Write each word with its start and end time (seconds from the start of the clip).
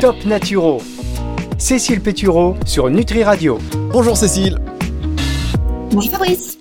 Top 0.00 0.24
Naturo. 0.26 0.80
Cécile 1.58 2.00
Pétureau 2.00 2.54
sur 2.64 2.88
Nutri 2.88 3.24
Radio. 3.24 3.58
Bonjour 3.90 4.16
Cécile. 4.16 4.56
Bonjour 5.90 6.12
Fabrice. 6.12 6.56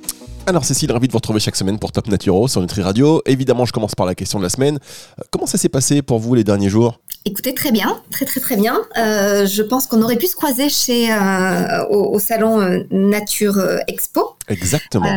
Alors 0.47 0.65
Cécile, 0.65 0.91
ravi 0.91 1.05
de 1.05 1.11
vous 1.11 1.19
retrouver 1.19 1.39
chaque 1.39 1.55
semaine 1.55 1.77
pour 1.77 1.91
Top 1.91 2.07
Naturo 2.07 2.47
sur 2.47 2.61
Nutri 2.61 2.81
Radio. 2.81 3.21
Évidemment, 3.27 3.65
je 3.65 3.73
commence 3.73 3.93
par 3.93 4.07
la 4.07 4.15
question 4.15 4.39
de 4.39 4.43
la 4.43 4.49
semaine. 4.49 4.79
Euh, 5.19 5.23
comment 5.29 5.45
ça 5.45 5.59
s'est 5.59 5.69
passé 5.69 6.01
pour 6.01 6.17
vous 6.17 6.33
les 6.33 6.43
derniers 6.43 6.69
jours? 6.69 6.99
Écoutez, 7.27 7.53
très 7.53 7.73
bien, 7.73 8.01
très 8.09 8.23
très 8.23 8.39
très 8.39 8.55
bien. 8.55 8.79
Euh, 8.97 9.45
je 9.45 9.61
pense 9.61 9.85
qu'on 9.85 10.01
aurait 10.01 10.15
pu 10.15 10.27
se 10.27 10.35
croiser 10.37 10.69
chez 10.69 11.11
euh, 11.11 11.85
au, 11.89 12.19
salon 12.19 12.61
euh, 12.61 12.79
Nature 12.89 13.59
Expo. 13.89 14.37
Exactement. 14.47 15.09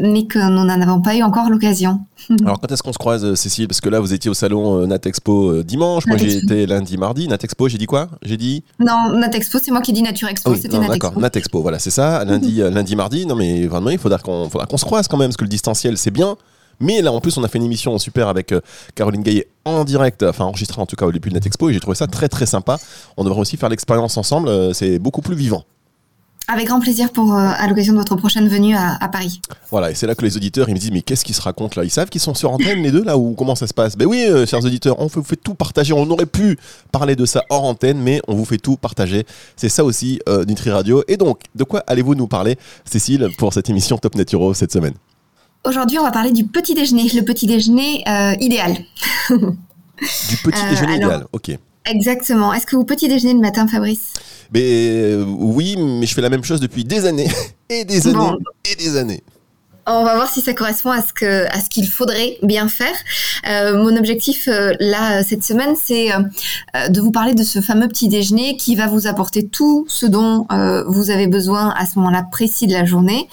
mais 0.00 0.26
que 0.26 0.38
nous 0.38 0.64
n'en 0.64 0.80
avons 0.80 1.02
pas 1.02 1.14
eu 1.14 1.22
encore 1.22 1.50
l'occasion. 1.50 2.00
Alors 2.44 2.60
quand 2.60 2.70
est-ce 2.70 2.82
qu'on 2.82 2.92
se 2.92 2.98
croise, 2.98 3.34
Cécile? 3.34 3.68
Parce 3.68 3.80
que 3.80 3.88
là, 3.88 4.00
vous 4.00 4.12
étiez 4.12 4.30
au 4.30 4.34
salon 4.34 4.86
Nat 4.86 4.98
Expo 5.04 5.62
dimanche. 5.62 6.06
Moi, 6.06 6.16
j'ai 6.16 6.36
été 6.36 6.66
lundi, 6.66 6.96
mardi. 6.96 7.28
Nat 7.28 7.38
Expo, 7.42 7.68
j'ai 7.68 7.78
dit 7.78 7.86
quoi? 7.86 8.08
J'ai 8.22 8.36
dit 8.36 8.64
Non, 8.78 9.12
Nat 9.12 9.30
Expo, 9.30 9.58
c'est 9.62 9.70
moi 9.70 9.80
qui 9.80 9.92
dis 9.92 10.02
Nature 10.02 10.28
Expo. 10.28 10.50
Oui, 10.52 10.58
c'était 10.60 10.78
Nat 10.78 10.88
D'accord, 10.88 11.18
Nat 11.18 11.30
Expo, 11.34 11.62
voilà, 11.62 11.78
c'est 11.78 11.90
ça. 11.90 12.24
Lundi, 12.26 12.56
lundi, 12.56 12.96
mardi. 12.96 13.26
Non, 13.26 13.36
mais 13.36 13.66
vraiment, 13.66 13.90
il 13.90 13.98
faudra 13.98 14.18
qu'on 14.18 14.48
se 14.48 14.84
croise 14.84 15.08
quand 15.08 15.16
même, 15.16 15.28
parce 15.28 15.36
que 15.36 15.44
le 15.44 15.50
distanciel, 15.50 15.96
c'est 15.96 16.10
bien. 16.10 16.36
Mais 16.80 17.00
là, 17.00 17.12
en 17.12 17.20
plus, 17.20 17.36
on 17.38 17.44
a 17.44 17.48
fait 17.48 17.58
une 17.58 17.64
émission 17.64 17.98
super 17.98 18.28
avec 18.28 18.52
euh, 18.52 18.60
Caroline 18.94 19.22
Gaillet 19.22 19.48
en 19.64 19.84
direct, 19.84 20.22
enfin 20.22 20.44
enregistrée 20.44 20.80
en 20.80 20.86
tout 20.86 20.96
cas 20.96 21.06
au 21.06 21.12
début 21.12 21.30
de 21.30 21.34
Net 21.34 21.46
Expo, 21.46 21.70
et 21.70 21.72
j'ai 21.72 21.80
trouvé 21.80 21.96
ça 21.96 22.06
très 22.06 22.28
très 22.28 22.46
sympa. 22.46 22.78
On 23.16 23.24
devrait 23.24 23.40
aussi 23.40 23.56
faire 23.56 23.68
l'expérience 23.68 24.16
ensemble, 24.16 24.48
euh, 24.48 24.72
c'est 24.72 24.98
beaucoup 24.98 25.22
plus 25.22 25.36
vivant. 25.36 25.64
Avec 26.48 26.68
grand 26.68 26.80
plaisir 26.80 27.10
pour 27.10 27.34
euh, 27.34 27.38
à 27.38 27.66
l'occasion 27.66 27.92
de 27.92 27.98
votre 27.98 28.16
prochaine 28.16 28.48
venue 28.48 28.76
à, 28.76 29.08
Paris. 29.08 29.40
Voilà, 29.70 29.90
et 29.90 29.94
c'est 29.94 30.06
là 30.06 30.14
que 30.14 30.24
les 30.24 30.36
auditeurs 30.36 30.68
ils 30.68 30.74
me 30.74 30.78
disent 30.78 30.92
mais 30.92 31.02
qu'est-ce 31.02 31.24
qu'ils 31.24 31.34
se 31.34 31.42
racontent 31.42 31.80
là? 31.80 31.84
Ils 31.84 31.90
savent 31.90 32.08
qu'ils 32.08 32.20
sont 32.20 32.34
sur 32.34 32.52
antenne 32.52 32.82
les 32.82 32.92
deux 32.92 33.02
là 33.02 33.18
ou 33.18 33.34
comment 33.34 33.54
ça 33.54 33.66
se 33.66 33.74
passe? 33.74 33.96
Ben 33.96 34.06
oui, 34.06 34.26
chers 34.46 34.64
auditeurs, 34.64 35.00
on 35.00 35.06
vous 35.06 35.22
fait 35.22 35.36
tout 35.36 35.54
partager. 35.54 35.92
On 35.92 36.08
aurait 36.10 36.26
pu 36.26 36.58
parler 36.92 37.16
de 37.16 37.26
ça 37.26 37.42
hors 37.50 37.64
antenne, 37.64 37.98
mais 37.98 38.20
on 38.28 38.34
vous 38.34 38.44
fait 38.44 38.58
tout 38.58 38.76
partager. 38.76 39.26
C'est 39.56 39.68
ça 39.68 39.84
aussi 39.84 40.20
Nutri 40.46 40.70
Radio. 40.70 41.02
Et 41.08 41.16
donc, 41.16 41.40
de 41.54 41.64
quoi 41.64 41.82
allez-vous 41.86 42.14
nous 42.14 42.28
parler, 42.28 42.56
Cécile, 42.84 43.28
pour 43.38 43.52
cette 43.52 43.68
émission 43.70 43.98
Top 43.98 44.14
Naturo 44.14 44.54
cette 44.54 44.72
semaine? 44.72 44.94
Aujourd'hui, 45.66 45.98
on 45.98 46.04
va 46.04 46.12
parler 46.12 46.30
du 46.30 46.44
petit 46.44 46.74
déjeuner, 46.74 47.08
le 47.12 47.22
petit 47.22 47.48
déjeuner 47.48 48.04
euh, 48.06 48.34
idéal. 48.38 48.76
du 49.30 50.36
petit 50.44 50.60
euh, 50.64 50.70
déjeuner 50.70 50.94
idéal, 50.94 51.26
ok. 51.32 51.58
Exactement. 51.86 52.52
Est-ce 52.52 52.66
que 52.66 52.76
vous 52.76 52.84
petit 52.84 53.08
déjeunez 53.08 53.34
le 53.34 53.40
matin, 53.40 53.66
Fabrice? 53.66 54.12
Mais, 54.52 54.60
euh, 54.62 55.24
Oui, 55.26 55.76
mais 55.78 56.06
je 56.06 56.14
fais 56.14 56.20
la 56.20 56.30
même 56.30 56.44
chose 56.44 56.60
depuis 56.60 56.84
des 56.84 57.04
années 57.04 57.28
et 57.70 57.84
des 57.84 58.06
années 58.08 58.36
et 58.70 58.74
des 58.76 58.96
années. 58.96 59.22
On 59.88 60.02
va 60.02 60.16
voir 60.16 60.28
si 60.28 60.40
ça 60.40 60.52
correspond 60.52 60.90
à 60.90 61.00
ce 61.00 61.12
que 61.12 61.46
à 61.46 61.60
ce 61.60 61.68
qu'il 61.68 61.88
faudrait 61.88 62.38
bien 62.42 62.68
faire. 62.68 62.94
Euh, 63.48 63.76
mon 63.76 63.96
objectif 63.96 64.48
euh, 64.48 64.72
là 64.80 65.22
cette 65.22 65.44
semaine, 65.44 65.76
c'est 65.80 66.12
euh, 66.12 66.88
de 66.88 67.00
vous 67.00 67.12
parler 67.12 67.34
de 67.34 67.44
ce 67.44 67.60
fameux 67.60 67.86
petit 67.86 68.08
déjeuner 68.08 68.56
qui 68.56 68.74
va 68.74 68.88
vous 68.88 69.06
apporter 69.06 69.46
tout 69.46 69.84
ce 69.88 70.06
dont 70.06 70.46
vous 70.88 71.10
avez 71.10 71.26
besoin 71.28 71.72
à 71.76 71.86
ce 71.86 71.98
moment-là 71.98 72.24
précis 72.30 72.66
de 72.66 72.72
la 72.72 72.84
journée, 72.84 73.28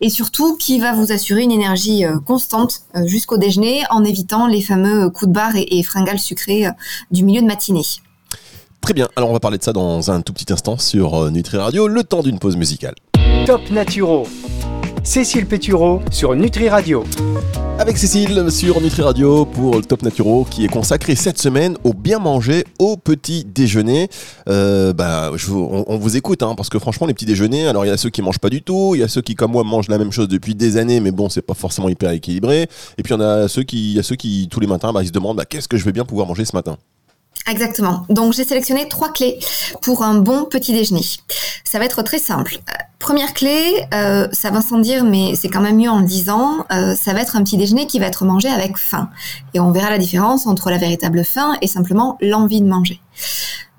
et 0.00 0.08
surtout 0.08 0.56
qui 0.56 0.78
va 0.78 0.92
vous 0.92 1.12
assurer 1.12 1.42
une 1.42 1.52
énergie 1.52 2.04
constante 2.26 2.82
jusqu'au 3.04 3.36
déjeuner 3.36 3.82
en 3.90 4.04
évitant 4.04 4.46
les 4.46 4.62
fameux 4.62 5.10
coups 5.10 5.28
de 5.28 5.34
barre 5.34 5.56
et, 5.56 5.78
et 5.78 5.82
fringales 5.82 6.18
sucrées 6.18 6.66
du 7.10 7.24
milieu 7.24 7.40
de 7.40 7.46
matinée. 7.46 7.84
Très 8.80 8.94
bien, 8.94 9.08
alors 9.16 9.30
on 9.30 9.32
va 9.32 9.40
parler 9.40 9.58
de 9.58 9.64
ça 9.64 9.72
dans 9.72 10.10
un 10.10 10.20
tout 10.20 10.32
petit 10.32 10.52
instant 10.52 10.78
sur 10.78 11.30
Nutri 11.30 11.58
Radio, 11.58 11.88
le 11.88 12.04
temps 12.04 12.22
d'une 12.22 12.38
pause 12.38 12.56
musicale. 12.56 12.94
Top 13.46 13.70
Naturo 13.70 14.26
Cécile 15.08 15.46
Pétureau 15.46 16.02
sur 16.10 16.36
Nutri 16.36 16.68
Radio. 16.68 17.02
Avec 17.78 17.96
Cécile 17.96 18.50
sur 18.50 18.78
Nutri 18.78 19.00
Radio 19.00 19.46
pour 19.46 19.76
le 19.76 19.82
Top 19.82 20.02
Naturo 20.02 20.44
qui 20.44 20.66
est 20.66 20.68
consacré 20.68 21.16
cette 21.16 21.38
semaine 21.38 21.78
au 21.82 21.94
bien 21.94 22.18
manger 22.18 22.66
au 22.78 22.98
petit 22.98 23.46
déjeuner. 23.46 24.10
Euh, 24.50 24.92
bah, 24.92 25.32
on, 25.50 25.96
vous 25.96 26.18
écoute 26.18 26.42
hein, 26.42 26.54
parce 26.54 26.68
que 26.68 26.78
franchement 26.78 27.06
les 27.06 27.14
petits 27.14 27.24
déjeuners, 27.24 27.68
alors 27.68 27.86
il 27.86 27.88
y 27.88 27.90
a 27.90 27.96
ceux 27.96 28.10
qui 28.10 28.20
mangent 28.20 28.38
pas 28.38 28.50
du 28.50 28.60
tout, 28.60 28.92
il 28.96 29.00
y 29.00 29.02
a 29.02 29.08
ceux 29.08 29.22
qui 29.22 29.34
comme 29.34 29.52
moi 29.52 29.64
mangent 29.64 29.88
la 29.88 29.96
même 29.96 30.12
chose 30.12 30.28
depuis 30.28 30.54
des 30.54 30.76
années, 30.76 31.00
mais 31.00 31.10
bon 31.10 31.30
c'est 31.30 31.40
pas 31.40 31.54
forcément 31.54 31.88
hyper 31.88 32.10
équilibré. 32.10 32.68
Et 32.98 33.02
puis 33.02 33.14
il 33.14 33.18
y 33.18 33.18
en 33.18 33.22
a 33.22 33.48
ceux 33.48 33.62
qui, 33.62 33.92
il 33.92 33.96
y 33.96 33.98
a 33.98 34.02
ceux 34.02 34.16
qui 34.16 34.46
tous 34.50 34.60
les 34.60 34.66
matins 34.66 34.92
bah, 34.92 35.02
ils 35.02 35.08
se 35.08 35.12
demandent 35.12 35.38
bah, 35.38 35.46
qu'est-ce 35.46 35.68
que 35.68 35.78
je 35.78 35.86
vais 35.86 35.92
bien 35.92 36.04
pouvoir 36.04 36.26
manger 36.26 36.44
ce 36.44 36.54
matin? 36.54 36.76
Exactement. 37.48 38.04
Donc 38.10 38.34
j'ai 38.34 38.44
sélectionné 38.44 38.88
trois 38.88 39.10
clés 39.10 39.38
pour 39.80 40.02
un 40.02 40.18
bon 40.18 40.44
petit 40.44 40.72
déjeuner. 40.72 41.04
Ça 41.64 41.78
va 41.78 41.86
être 41.86 42.02
très 42.02 42.18
simple. 42.18 42.58
Euh, 42.68 42.72
première 42.98 43.32
clé, 43.32 43.86
euh, 43.94 44.28
ça 44.32 44.50
va 44.50 44.60
sans 44.60 44.78
dire, 44.78 45.04
mais 45.04 45.34
c'est 45.34 45.48
quand 45.48 45.62
même 45.62 45.76
mieux 45.76 45.88
en 45.88 46.00
le 46.00 46.06
disant, 46.06 46.66
euh, 46.72 46.94
ça 46.94 47.14
va 47.14 47.22
être 47.22 47.36
un 47.36 47.42
petit 47.42 47.56
déjeuner 47.56 47.86
qui 47.86 47.98
va 47.98 48.06
être 48.06 48.26
mangé 48.26 48.48
avec 48.48 48.76
faim. 48.76 49.08
Et 49.54 49.60
on 49.60 49.72
verra 49.72 49.88
la 49.88 49.98
différence 49.98 50.46
entre 50.46 50.70
la 50.70 50.76
véritable 50.76 51.24
faim 51.24 51.56
et 51.62 51.66
simplement 51.66 52.18
l'envie 52.20 52.60
de 52.60 52.68
manger. 52.68 53.00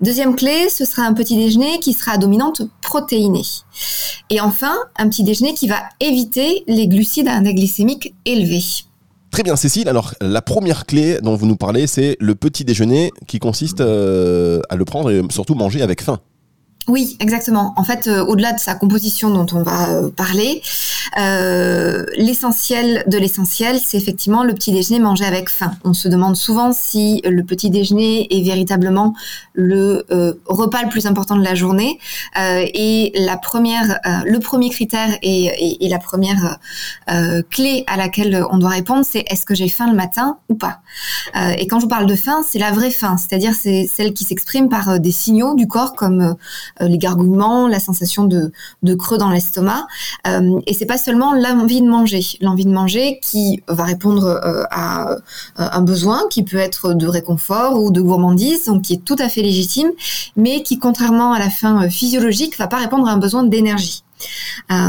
Deuxième 0.00 0.34
clé, 0.34 0.68
ce 0.68 0.84
sera 0.84 1.02
un 1.02 1.12
petit 1.12 1.36
déjeuner 1.36 1.78
qui 1.78 1.92
sera 1.92 2.12
à 2.12 2.18
dominante 2.18 2.62
protéinée. 2.80 3.44
Et 4.30 4.40
enfin, 4.40 4.74
un 4.96 5.08
petit 5.08 5.22
déjeuner 5.22 5.54
qui 5.54 5.68
va 5.68 5.82
éviter 6.00 6.64
les 6.66 6.88
glucides 6.88 7.28
à 7.28 7.34
index 7.34 7.54
glycémique 7.54 8.14
élevé. 8.24 8.62
Très 9.30 9.44
bien, 9.44 9.54
Cécile. 9.56 9.88
Alors, 9.88 10.14
la 10.20 10.42
première 10.42 10.86
clé 10.86 11.18
dont 11.22 11.36
vous 11.36 11.46
nous 11.46 11.56
parlez, 11.56 11.86
c'est 11.86 12.16
le 12.18 12.34
petit 12.34 12.64
déjeuner 12.64 13.12
qui 13.28 13.38
consiste 13.38 13.80
euh, 13.80 14.60
à 14.68 14.76
le 14.76 14.84
prendre 14.84 15.10
et 15.10 15.22
surtout 15.30 15.54
manger 15.54 15.82
avec 15.82 16.02
faim. 16.02 16.20
Oui, 16.88 17.16
exactement. 17.20 17.74
En 17.76 17.84
fait, 17.84 18.06
euh, 18.06 18.24
au-delà 18.24 18.52
de 18.52 18.58
sa 18.58 18.74
composition 18.74 19.30
dont 19.30 19.46
on 19.52 19.62
va 19.62 19.90
euh, 19.90 20.10
parler, 20.10 20.62
euh, 21.18 22.06
l'essentiel 22.16 23.04
de 23.06 23.18
l'essentiel, 23.18 23.78
c'est 23.84 23.98
effectivement 23.98 24.44
le 24.44 24.54
petit 24.54 24.72
déjeuner 24.72 24.98
mangé 24.98 25.24
avec 25.24 25.50
faim. 25.50 25.72
On 25.84 25.92
se 25.92 26.08
demande 26.08 26.36
souvent 26.36 26.72
si 26.72 27.20
le 27.24 27.44
petit 27.44 27.68
déjeuner 27.68 28.26
est 28.30 28.42
véritablement 28.42 29.14
le 29.52 30.06
repas 30.46 30.82
le 30.82 30.88
plus 30.88 31.06
important 31.06 31.36
de 31.36 31.42
la 31.42 31.54
journée. 31.54 31.98
et 32.36 33.12
la 33.14 33.36
première, 33.36 33.98
le 34.24 34.38
premier 34.38 34.70
critère 34.70 35.18
et, 35.22 35.84
et 35.84 35.88
la 35.88 35.98
première 35.98 36.58
clé 37.50 37.84
à 37.86 37.96
laquelle 37.96 38.44
on 38.50 38.58
doit 38.58 38.70
répondre, 38.70 39.04
c'est 39.04 39.24
est-ce 39.28 39.44
que 39.44 39.54
j'ai 39.54 39.68
faim 39.68 39.88
le 39.90 39.96
matin 39.96 40.38
ou 40.48 40.54
pas? 40.54 40.80
Et 41.58 41.66
quand 41.66 41.78
je 41.78 41.84
vous 41.84 41.88
parle 41.88 42.06
de 42.06 42.16
faim, 42.16 42.42
c'est 42.48 42.58
la 42.58 42.70
vraie 42.70 42.90
faim, 42.90 43.16
c'est-à-dire 43.16 43.52
c'est 43.54 43.88
celle 43.92 44.14
qui 44.14 44.24
s'exprime 44.24 44.68
par 44.68 45.00
des 45.00 45.12
signaux 45.12 45.54
du 45.54 45.66
corps 45.66 45.94
comme 45.94 46.36
les 46.88 46.98
gargouillements, 46.98 47.68
la 47.68 47.80
sensation 47.80 48.24
de, 48.24 48.52
creux 48.94 49.18
dans 49.18 49.30
l'estomac. 49.30 49.86
Euh, 50.26 50.60
et 50.66 50.74
c'est 50.74 50.86
pas 50.86 50.98
seulement 50.98 51.32
l'envie 51.32 51.80
de 51.80 51.88
manger, 51.88 52.22
l'envie 52.40 52.64
de 52.64 52.72
manger 52.72 53.20
qui 53.22 53.62
va 53.68 53.84
répondre 53.84 54.24
euh, 54.26 54.64
à 54.70 55.16
un 55.56 55.82
besoin 55.82 56.22
qui 56.30 56.42
peut 56.42 56.58
être 56.58 56.94
de 56.94 57.06
réconfort 57.06 57.80
ou 57.82 57.90
de 57.90 58.00
gourmandise, 58.00 58.66
donc 58.66 58.82
qui 58.82 58.94
est 58.94 59.04
tout 59.04 59.16
à 59.18 59.28
fait 59.28 59.42
légitime, 59.42 59.90
mais 60.36 60.62
qui, 60.62 60.78
contrairement 60.78 61.32
à 61.32 61.38
la 61.38 61.50
faim 61.50 61.88
physiologique, 61.88 62.58
va 62.58 62.66
pas 62.66 62.78
répondre 62.78 63.08
à 63.08 63.12
un 63.12 63.18
besoin 63.18 63.42
d'énergie. 63.42 64.04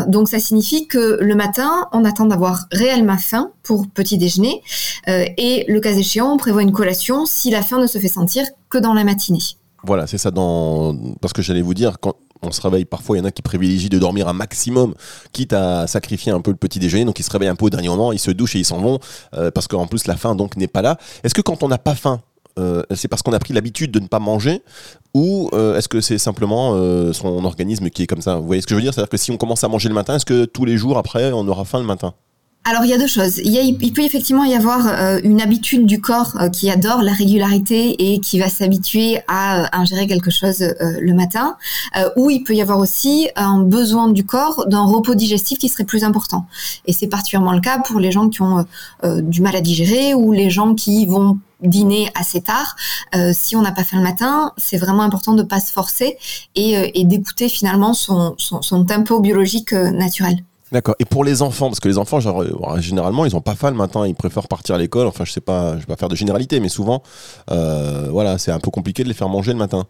donc 0.08 0.28
ça 0.28 0.40
signifie 0.40 0.88
que 0.88 1.18
le 1.22 1.36
matin, 1.36 1.88
on 1.94 2.04
attend 2.04 2.26
d'avoir 2.26 2.66
réellement 2.72 3.18
faim 3.18 3.52
pour 3.64 3.88
petit 3.88 4.18
déjeuner 4.18 4.62
et 5.08 5.66
le 5.68 5.80
cas 5.80 5.94
échéant, 5.94 6.34
on 6.34 6.38
prévoit 6.38 6.64
une 6.64 6.74
collation 6.74 7.26
si 7.26 7.50
la 7.50 7.62
faim 7.62 7.80
ne 7.80 7.88
se 7.88 7.98
fait 7.98 8.08
sentir 8.08 8.46
que 8.70 8.78
dans 8.78 8.94
la 8.94 9.04
matinée. 9.04 9.56
Voilà, 9.84 10.08
c'est 10.08 10.18
ça 10.18 10.32
dans 10.32 10.96
parce 11.22 11.34
que 11.34 11.42
j'allais 11.42 11.62
vous 11.62 11.74
dire 11.74 12.00
quand 12.00 12.16
on 12.44 12.52
se 12.52 12.62
réveille 12.62 12.86
parfois, 12.86 13.18
il 13.18 13.20
y 13.20 13.24
en 13.24 13.26
a 13.26 13.32
qui 13.32 13.42
privilégient 13.42 13.90
de 13.90 14.00
dormir 14.00 14.28
un 14.28 14.34
maximum, 14.34 14.94
quitte 15.32 15.54
à 15.54 15.88
sacrifier 15.88 16.32
un 16.32 16.42
peu 16.42 16.52
le 16.52 16.58
petit 16.58 16.80
déjeuner. 16.80 17.06
Donc 17.06 17.20
ils 17.20 17.24
se 17.24 17.32
réveillent 17.32 17.50
un 17.50 17.56
peu 17.56 17.66
au 17.66 17.70
dernier 17.70 17.90
moment, 17.90 18.12
ils 18.12 18.20
se 18.20 18.32
douchent 18.32 18.56
et 18.56 18.60
ils 18.60 18.66
s'en 18.66 18.80
vont 18.80 19.00
euh, 19.36 19.52
parce 19.52 19.68
qu'en 19.68 19.88
plus 19.88 20.08
la 20.08 20.18
faim 20.18 20.36
donc 20.36 20.58
n'est 20.58 20.68
pas 20.68 20.82
là. 20.82 20.98
Est-ce 21.24 21.34
que 21.34 21.42
quand 21.42 21.64
on 21.64 21.68
n'a 21.68 21.78
pas 21.78 21.96
faim, 21.96 22.22
euh, 22.60 22.84
c'est 22.96 23.08
parce 23.08 23.22
qu'on 23.22 23.34
a 23.34 23.40
pris 23.40 23.54
l'habitude 23.54 23.92
de 23.92 24.00
ne 24.00 24.08
pas 24.08 24.20
manger 24.20 24.62
ou 25.14 25.50
euh, 25.54 25.78
est-ce 25.78 25.88
que 25.88 26.02
c'est 26.02 26.18
simplement 26.18 26.74
son 27.14 27.44
organisme 27.46 27.90
qui 27.90 28.04
est 28.04 28.08
comme 28.08 28.22
ça? 28.22 28.36
Vous 28.36 28.46
voyez 28.46 28.62
ce 28.62 28.68
que 28.68 28.72
je 28.72 28.76
veux 28.76 28.82
dire? 28.82 28.94
C'est-à-dire 28.94 29.10
que 29.10 29.18
si 29.18 29.32
on 29.32 29.38
commence 29.38 29.64
à 29.64 29.68
manger 29.68 29.90
le 29.90 29.96
matin, 29.96 30.16
est-ce 30.16 30.26
que 30.26 30.46
tous 30.46 30.66
les 30.66 30.78
jours 30.78 30.98
après 30.98 31.32
on 31.32 31.48
aura 31.48 31.66
faim 31.66 31.80
le 31.80 31.86
matin? 31.86 32.14
Alors 32.64 32.86
il 32.86 32.92
y 32.92 32.94
a 32.94 32.98
deux 33.00 33.08
choses. 33.08 33.40
Il, 33.40 33.94
peut 33.94 34.04
effectivement 34.04 34.44
y 34.44 34.54
avoir 34.54 34.88
euh, 34.88 35.20
une 35.24 35.42
habitude 35.42 35.88
du 35.88 36.00
corps 36.00 36.38
euh, 36.40 36.50
qui 36.50 36.70
adore 36.70 37.02
la 37.02 37.12
régularité 37.12 38.14
et 38.14 38.20
qui 38.20 38.40
va 38.40 38.50
s'habituer 38.50 39.20
à 39.28 39.64
euh, 39.64 39.66
ingérer 39.72 40.06
quelque 40.06 40.30
chose 40.30 40.64
le 40.80 41.14
matin, 41.14 41.58
ou 42.16 42.30
il 42.30 42.44
peut 42.44 42.54
y 42.54 42.62
avoir 42.62 42.80
aussi 42.80 43.30
un 43.36 43.60
besoin 43.60 44.10
du 44.10 44.26
corps 44.26 44.68
d'un 44.68 44.84
repos 44.84 45.16
digestif 45.16 45.58
qui 45.58 45.70
serait 45.70 45.86
plus 45.86 46.04
important. 46.04 46.46
Et 46.86 46.94
c'est 46.94 47.08
particulièrement 47.08 47.54
le 47.54 47.62
cas 47.62 47.80
pour 47.80 48.00
les 48.00 48.12
gens 48.12 48.30
qui 48.30 48.42
ont 48.42 48.66
du 49.04 49.42
mal 49.42 49.56
à 49.56 49.62
digérer 49.62 50.14
ou 50.14 50.32
les 50.32 50.50
gens 50.50 50.76
qui 50.76 51.06
vont 51.06 51.40
dîner 51.62 52.10
assez 52.16 52.42
tard. 52.42 52.76
si 53.34 53.56
on 53.56 53.62
n'a 53.62 53.72
pas 53.72 53.84
faim 53.84 53.98
le 53.98 54.04
matin, 54.04 54.54
c'est 54.58 54.78
vraiment 54.78 55.04
important 55.04 55.34
de 55.34 55.44
ne 55.44 55.48
pas 55.48 55.60
se 55.60 55.72
forcer 55.72 56.18
et, 56.56 57.04
d'écouter 57.06 57.50
finalement 57.50 57.94
son 57.94 58.86
tempo 58.86 59.20
biologique 59.20 59.74
naturel. 59.74 60.44
D'accord. 60.72 60.96
Et 61.00 61.06
pour 61.06 61.26
les 61.26 61.42
enfants, 61.42 61.68
parce 61.68 61.82
que 61.82 61.90
les 61.90 61.98
enfants, 61.98 62.22
genre, 62.22 62.44
euh, 62.44 62.80
généralement, 62.80 63.26
ils 63.26 63.36
ont 63.36 63.42
pas 63.42 63.56
faim 63.56 63.72
le 63.72 63.78
matin, 63.78 64.08
ils 64.08 64.16
préfèrent 64.16 64.48
partir 64.48 64.76
à 64.76 64.78
l'école. 64.78 65.06
Enfin, 65.06 65.26
je 65.26 65.32
sais 65.32 65.42
pas, 65.42 65.74
je 65.74 65.80
vais 65.80 65.86
pas 65.86 65.98
faire 65.98 66.08
de 66.08 66.16
généralité, 66.16 66.62
mais 66.62 66.70
souvent, 66.70 67.04
euh, 67.50 68.08
voilà, 68.10 68.38
c'est 68.38 68.52
un 68.52 68.60
peu 68.60 68.72
compliqué 68.72 69.04
de 69.04 69.10
les 69.10 69.14
faire 69.14 69.28
manger 69.28 69.52
le 69.52 69.58
matin. 69.58 69.86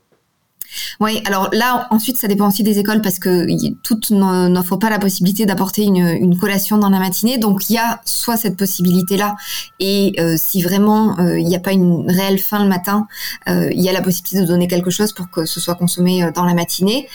Oui, 1.00 1.22
alors 1.26 1.50
là, 1.52 1.88
ensuite, 1.92 2.18
ça 2.18 2.28
dépend 2.28 2.48
aussi 2.48 2.64
des 2.64 2.80
écoles 2.80 3.02
parce 3.02 3.20
que 3.20 3.46
toutes 3.84 4.12
n'offrent 4.12 4.78
pas 4.78 4.90
la 4.90 5.00
possibilité 5.00 5.46
d'apporter 5.46 5.84
une, 5.84 6.38
collation 6.40 6.78
dans 6.78 6.90
la 6.90 7.00
matinée. 7.00 7.38
Donc, 7.38 7.70
il 7.70 7.74
y 7.74 7.78
a 7.78 8.02
soit 8.06 8.38
cette 8.38 8.58
possibilité-là, 8.58 9.36
et 9.80 10.14
euh, 10.20 10.36
si 10.38 10.64
vraiment 10.64 11.20
euh, 11.20 11.38
il 11.38 11.46
n'y 11.46 11.56
a 11.56 11.60
pas 11.60 11.72
une 11.72 12.10
réelle 12.10 12.40
faim 12.40 12.64
le 12.64 12.70
matin, 12.70 13.08
euh, 13.48 13.70
il 13.72 13.82
y 13.82 13.90
a 13.90 13.94
la 13.94 14.02
possibilité 14.02 14.42
de 14.42 14.48
donner 14.48 14.68
quelque 14.68 14.90
chose 14.90 15.14
pour 15.14 15.30
que 15.30 15.46
ce 15.46 15.60
soit 15.60 15.76
consommé 15.76 16.32
dans 16.34 16.46
la 16.46 16.54
matinée. 16.54 17.08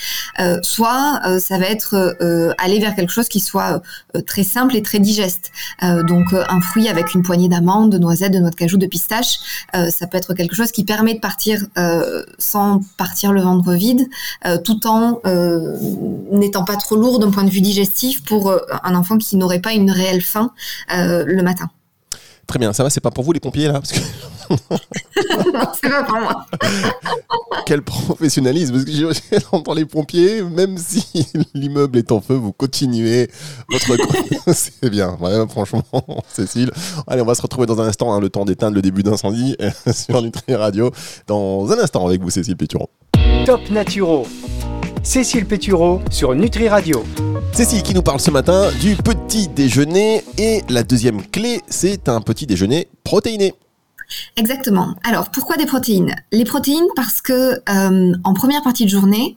soit 0.63 1.21
ça 1.39 1.59
va 1.59 1.67
être 1.67 2.17
aller 2.59 2.79
vers 2.79 2.95
quelque 2.95 3.13
chose 3.13 3.29
qui 3.29 3.41
soit 3.41 3.83
très 4.27 4.45
simple 4.45 4.77
et 4.77 4.83
très 4.83 4.99
digeste. 4.99 5.51
donc, 5.83 6.33
un 6.33 6.61
fruit 6.61 6.89
avec 6.89 7.15
une 7.15 7.23
poignée 7.23 7.49
d'amandes, 7.49 7.91
de 7.91 7.99
noisettes, 7.99 8.33
de 8.33 8.39
noix 8.39 8.51
de 8.51 8.55
cajou, 8.55 8.77
de 8.77 8.87
pistache, 8.87 9.39
ça 9.73 10.07
peut 10.07 10.19
être 10.19 10.35
quelque 10.35 10.55
chose 10.55 10.73
qui 10.73 10.85
permet 10.85 11.15
de 11.15 11.21
partir 11.21 11.67
sans 12.39 12.81
partir 12.97 13.33
le 13.33 13.46
ventre 13.47 13.73
vide, 13.73 14.09
euh, 14.45 14.59
tout 14.59 14.87
en 14.87 15.21
euh, 15.25 15.77
n'étant 16.31 16.65
pas 16.65 16.77
trop 16.77 16.97
lourd 16.97 17.19
d'un 17.19 17.31
point 17.31 17.45
de 17.45 17.51
vue 17.51 17.61
digestif 17.61 18.25
pour 18.25 18.51
euh, 18.51 18.59
un 18.83 18.95
enfant 18.95 19.19
qui 19.19 19.37
n'aurait 19.37 19.61
pas 19.61 19.73
une 19.73 19.91
réelle 19.91 20.23
faim 20.23 20.51
le 20.89 21.43
matin. 21.43 21.71
Très 22.47 22.61
bien, 22.61 22.73
ça 22.73 22.85
va, 22.85 22.91
c'est 22.91 23.01
pas 23.01 23.11
pour 23.11 23.25
vous 23.25 23.33
les 23.33 23.41
pompiers 23.41 23.67
là? 23.67 23.81
Non, 24.51 24.57
c'est 25.75 25.89
pas 25.91 26.05
pour 26.05 26.21
moi. 26.21 26.47
Quel 27.67 27.83
professionnalisme 27.83 28.75
Parce 28.75 29.21
que 29.21 29.37
j'entends 29.51 29.75
les 29.75 29.85
pompiers, 29.85 30.43
même 30.43 30.79
si 30.79 31.27
l'immeuble 31.55 31.99
est 31.99 32.13
en 32.13 32.21
feu, 32.21 32.35
vous 32.35 32.53
continuez 32.53 33.29
votre. 33.69 34.07
c'est 34.55 34.89
bien, 34.91 35.19
franchement, 35.49 35.83
Cécile. 36.29 36.71
Allez, 37.09 37.23
on 37.23 37.27
va 37.27 37.35
se 37.35 37.43
retrouver 37.43 37.67
dans 37.67 37.81
un 37.81 37.89
instant, 37.89 38.15
hein, 38.15 38.21
le 38.21 38.29
temps 38.29 38.45
d'éteindre 38.45 38.77
le 38.77 38.83
début 38.83 39.03
d'incendie 39.03 39.57
sur 39.93 40.23
Nutri 40.23 40.55
Radio. 40.55 40.93
Dans 41.27 41.69
un 41.73 41.79
instant 41.81 42.07
avec 42.07 42.23
vous, 42.23 42.31
Cécile 42.31 42.57
Péturon. 42.57 42.89
Top 43.47 43.71
Naturo. 43.71 44.27
Cécile 45.05 45.47
Pétureau 45.47 46.01
sur 46.11 46.35
Nutri 46.35 46.69
Radio. 46.69 47.05
Cécile 47.53 47.85
qui 47.85 47.95
nous 47.95 48.03
parle 48.03 48.19
ce 48.19 48.33
matin 48.33 48.73
du 48.81 48.97
petit 48.97 49.47
déjeuner 49.47 50.25
et 50.37 50.63
la 50.69 50.83
deuxième 50.83 51.25
clé, 51.25 51.63
c'est 51.69 52.09
un 52.09 52.21
petit 52.21 52.47
déjeuner 52.47 52.89
protéiné. 53.05 53.55
Exactement. 54.37 54.97
Alors 55.09 55.31
pourquoi 55.31 55.57
des 55.57 55.67
protéines? 55.67 56.17
Les 56.33 56.43
protéines 56.43 56.89
parce 56.97 57.23
que 57.23 57.61
euh, 57.69 58.17
en 58.25 58.35
première 58.35 58.65
partie 58.65 58.85
de 58.85 58.91
journée, 58.91 59.37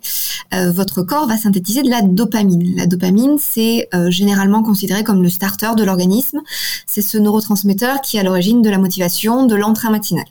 euh, 0.56 0.72
votre 0.72 1.04
corps 1.04 1.28
va 1.28 1.38
synthétiser 1.38 1.84
de 1.84 1.90
la 1.92 2.02
dopamine. 2.02 2.76
La 2.78 2.88
dopamine, 2.88 3.38
c'est 3.40 3.90
euh, 3.94 4.10
généralement 4.10 4.64
considéré 4.64 5.04
comme 5.04 5.22
le 5.22 5.30
starter 5.30 5.76
de 5.78 5.84
l'organisme. 5.84 6.40
C'est 6.88 7.04
ce 7.04 7.20
neurotransmetteur 7.20 8.02
qui 8.02 8.18
est 8.18 8.22
à 8.22 8.24
l'origine 8.24 8.64
de 8.64 8.72
la 8.72 8.80
motivation, 8.80 9.46
de 9.46 9.54
l'entrain 9.56 9.92
matinal. 9.92 10.26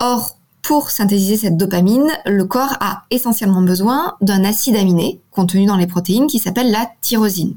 Or, 0.00 0.37
pour 0.68 0.90
synthétiser 0.90 1.38
cette 1.38 1.56
dopamine, 1.56 2.10
le 2.26 2.44
corps 2.44 2.76
a 2.80 3.04
essentiellement 3.10 3.62
besoin 3.62 4.16
d'un 4.20 4.44
acide 4.44 4.76
aminé 4.76 5.18
contenu 5.30 5.64
dans 5.64 5.76
les 5.76 5.86
protéines 5.86 6.26
qui 6.26 6.38
s'appelle 6.38 6.70
la 6.70 6.90
tyrosine. 7.00 7.56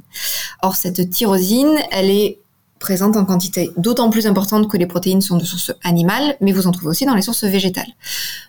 Or, 0.62 0.78
cette 0.78 1.10
tyrosine, 1.10 1.76
elle 1.92 2.10
est 2.10 2.40
présente 2.80 3.18
en 3.18 3.26
quantité 3.26 3.70
d'autant 3.76 4.10
plus 4.10 4.28
importante 4.28 4.70
que 4.70 4.78
les 4.78 4.86
protéines 4.86 5.20
sont 5.20 5.36
de 5.36 5.44
source 5.44 5.74
animale, 5.84 6.38
mais 6.40 6.54
vous 6.54 6.68
en 6.68 6.72
trouvez 6.72 6.88
aussi 6.88 7.06
dans 7.06 7.14
les 7.14 7.22
sources 7.22 7.44
végétales. 7.44 7.92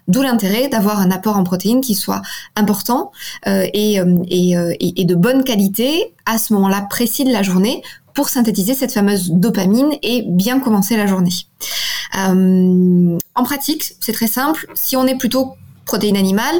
D'où 0.06 0.22
l'intérêt 0.22 0.68
d'avoir 0.68 1.00
un 1.00 1.10
apport 1.10 1.36
en 1.36 1.42
protéines 1.42 1.80
qui 1.80 1.96
soit 1.96 2.22
important 2.54 3.10
euh, 3.48 3.66
euh, 3.74 3.98
euh, 3.98 4.74
et, 4.78 5.00
et, 5.00 5.04
de 5.04 5.14
bonne 5.16 5.42
qualité 5.42 6.14
à 6.24 6.38
ce 6.38 6.54
moment-là 6.54 6.86
précis 6.88 7.24
de 7.24 7.32
la 7.32 7.42
journée 7.42 7.82
pour 8.14 8.28
synthétiser 8.28 8.74
cette 8.74 8.92
fameuse 8.92 9.32
dopamine 9.32 9.90
et 10.04 10.22
bien 10.22 10.60
commencer 10.60 10.96
la 10.96 11.08
journée. 11.08 11.32
Euh, 12.16 13.18
en 13.34 13.42
pratique, 13.44 13.94
c'est 14.00 14.12
très 14.12 14.26
simple. 14.26 14.66
Si 14.74 14.96
on 14.96 15.06
est 15.06 15.16
plutôt 15.16 15.54
protéines 15.84 16.16
animales, 16.16 16.56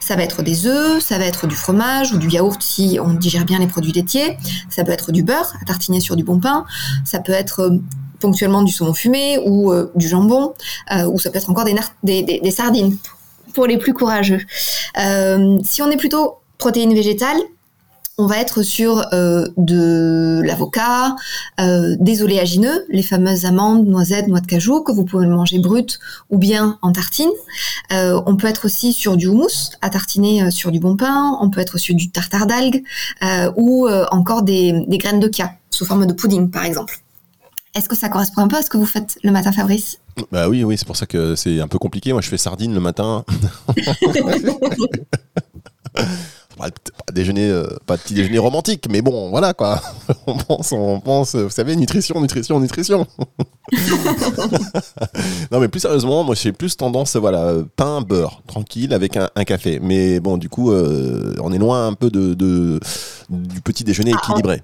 ça 0.00 0.16
va 0.16 0.22
être 0.22 0.42
des 0.42 0.66
œufs, 0.66 1.02
ça 1.02 1.18
va 1.18 1.24
être 1.24 1.46
du 1.46 1.54
fromage 1.54 2.12
ou 2.12 2.18
du 2.18 2.28
yaourt 2.28 2.60
si 2.60 2.98
on 3.02 3.14
digère 3.14 3.44
bien 3.44 3.58
les 3.58 3.66
produits 3.66 3.92
laitiers, 3.92 4.36
ça 4.68 4.84
peut 4.84 4.92
être 4.92 5.12
du 5.12 5.22
beurre 5.22 5.54
à 5.60 5.64
tartiner 5.64 6.00
sur 6.00 6.14
du 6.14 6.24
bon 6.24 6.38
pain, 6.38 6.66
ça 7.04 7.20
peut 7.20 7.32
être 7.32 7.60
euh, 7.60 7.78
ponctuellement 8.20 8.62
du 8.62 8.72
saumon 8.72 8.92
fumé 8.92 9.38
ou 9.44 9.72
euh, 9.72 9.90
du 9.94 10.08
jambon, 10.08 10.52
ou 11.08 11.18
ça 11.18 11.30
peut 11.30 11.38
être 11.38 11.50
encore 11.50 11.64
des, 12.02 12.22
des, 12.22 12.50
sardines 12.50 12.96
pour 13.54 13.66
les 13.66 13.78
plus 13.78 13.94
courageux. 13.94 14.40
si 15.62 15.82
on 15.82 15.90
est 15.90 15.96
plutôt 15.98 16.36
protéines 16.58 16.94
végétales, 16.94 17.40
on 18.18 18.26
va 18.26 18.38
être 18.38 18.62
sur 18.62 19.04
euh, 19.12 19.46
de 19.58 20.40
l'avocat, 20.42 21.16
euh, 21.60 21.96
des 22.00 22.22
oléagineux, 22.22 22.86
les 22.88 23.02
fameuses 23.02 23.44
amandes, 23.44 23.86
noisettes, 23.86 24.26
noix 24.26 24.40
de 24.40 24.46
cajou 24.46 24.82
que 24.82 24.90
vous 24.90 25.04
pouvez 25.04 25.26
manger 25.26 25.58
brut 25.58 25.98
ou 26.30 26.38
bien 26.38 26.78
en 26.80 26.92
tartine. 26.92 27.30
Euh, 27.92 28.20
on 28.24 28.36
peut 28.36 28.46
être 28.46 28.64
aussi 28.64 28.94
sur 28.94 29.18
du 29.18 29.26
houmous 29.26 29.70
à 29.82 29.90
tartiner 29.90 30.50
sur 30.50 30.72
du 30.72 30.80
bon 30.80 30.96
pain. 30.96 31.36
On 31.40 31.50
peut 31.50 31.60
être 31.60 31.76
sur 31.76 31.94
du 31.94 32.10
tartare 32.10 32.46
d'algues 32.46 32.82
ou 33.56 33.88
encore 34.10 34.42
des, 34.42 34.84
des 34.86 34.98
graines 34.98 35.20
de 35.20 35.30
chia 35.32 35.52
sous 35.70 35.84
forme 35.84 36.06
de 36.06 36.12
pudding 36.12 36.50
par 36.50 36.64
exemple. 36.64 37.00
Est-ce 37.74 37.90
que 37.90 37.96
ça 37.96 38.08
correspond 38.08 38.40
un 38.40 38.48
peu 38.48 38.56
à 38.56 38.62
ce 38.62 38.70
que 38.70 38.78
vous 38.78 38.86
faites 38.86 39.18
le 39.22 39.30
matin, 39.30 39.52
Fabrice? 39.52 39.98
Bah 40.32 40.48
oui, 40.48 40.64
oui, 40.64 40.78
c'est 40.78 40.86
pour 40.86 40.96
ça 40.96 41.04
que 41.04 41.34
c'est 41.34 41.60
un 41.60 41.68
peu 41.68 41.78
compliqué. 41.78 42.14
Moi, 42.14 42.22
je 42.22 42.28
fais 42.28 42.38
sardines 42.38 42.72
le 42.72 42.80
matin. 42.80 43.26
pas, 46.56 46.68
déjeuner, 47.12 47.48
euh, 47.48 47.66
pas 47.86 47.96
petit 47.98 48.14
déjeuner 48.14 48.38
romantique, 48.38 48.86
mais 48.90 49.02
bon, 49.02 49.30
voilà 49.30 49.52
quoi. 49.54 49.80
on 50.26 50.36
pense, 50.36 50.72
on 50.72 51.00
pense, 51.00 51.34
vous 51.34 51.50
savez, 51.50 51.76
nutrition, 51.76 52.20
nutrition, 52.20 52.58
nutrition. 52.60 53.06
non, 55.52 55.60
mais 55.60 55.68
plus 55.68 55.80
sérieusement, 55.80 56.24
moi 56.24 56.34
j'ai 56.34 56.52
plus 56.52 56.76
tendance, 56.76 57.16
voilà, 57.16 57.52
pain, 57.76 58.00
beurre, 58.00 58.42
tranquille, 58.46 58.94
avec 58.94 59.16
un, 59.16 59.28
café. 59.44 59.78
Mais 59.80 60.18
bon, 60.20 60.38
du 60.38 60.48
coup, 60.48 60.72
euh, 60.72 61.34
on 61.42 61.52
est 61.52 61.58
loin 61.58 61.88
un 61.88 61.92
peu 61.92 62.10
de, 62.10 62.34
du 63.28 63.60
petit 63.60 63.84
déjeuner 63.84 64.12
ah, 64.14 64.20
équilibré. 64.22 64.62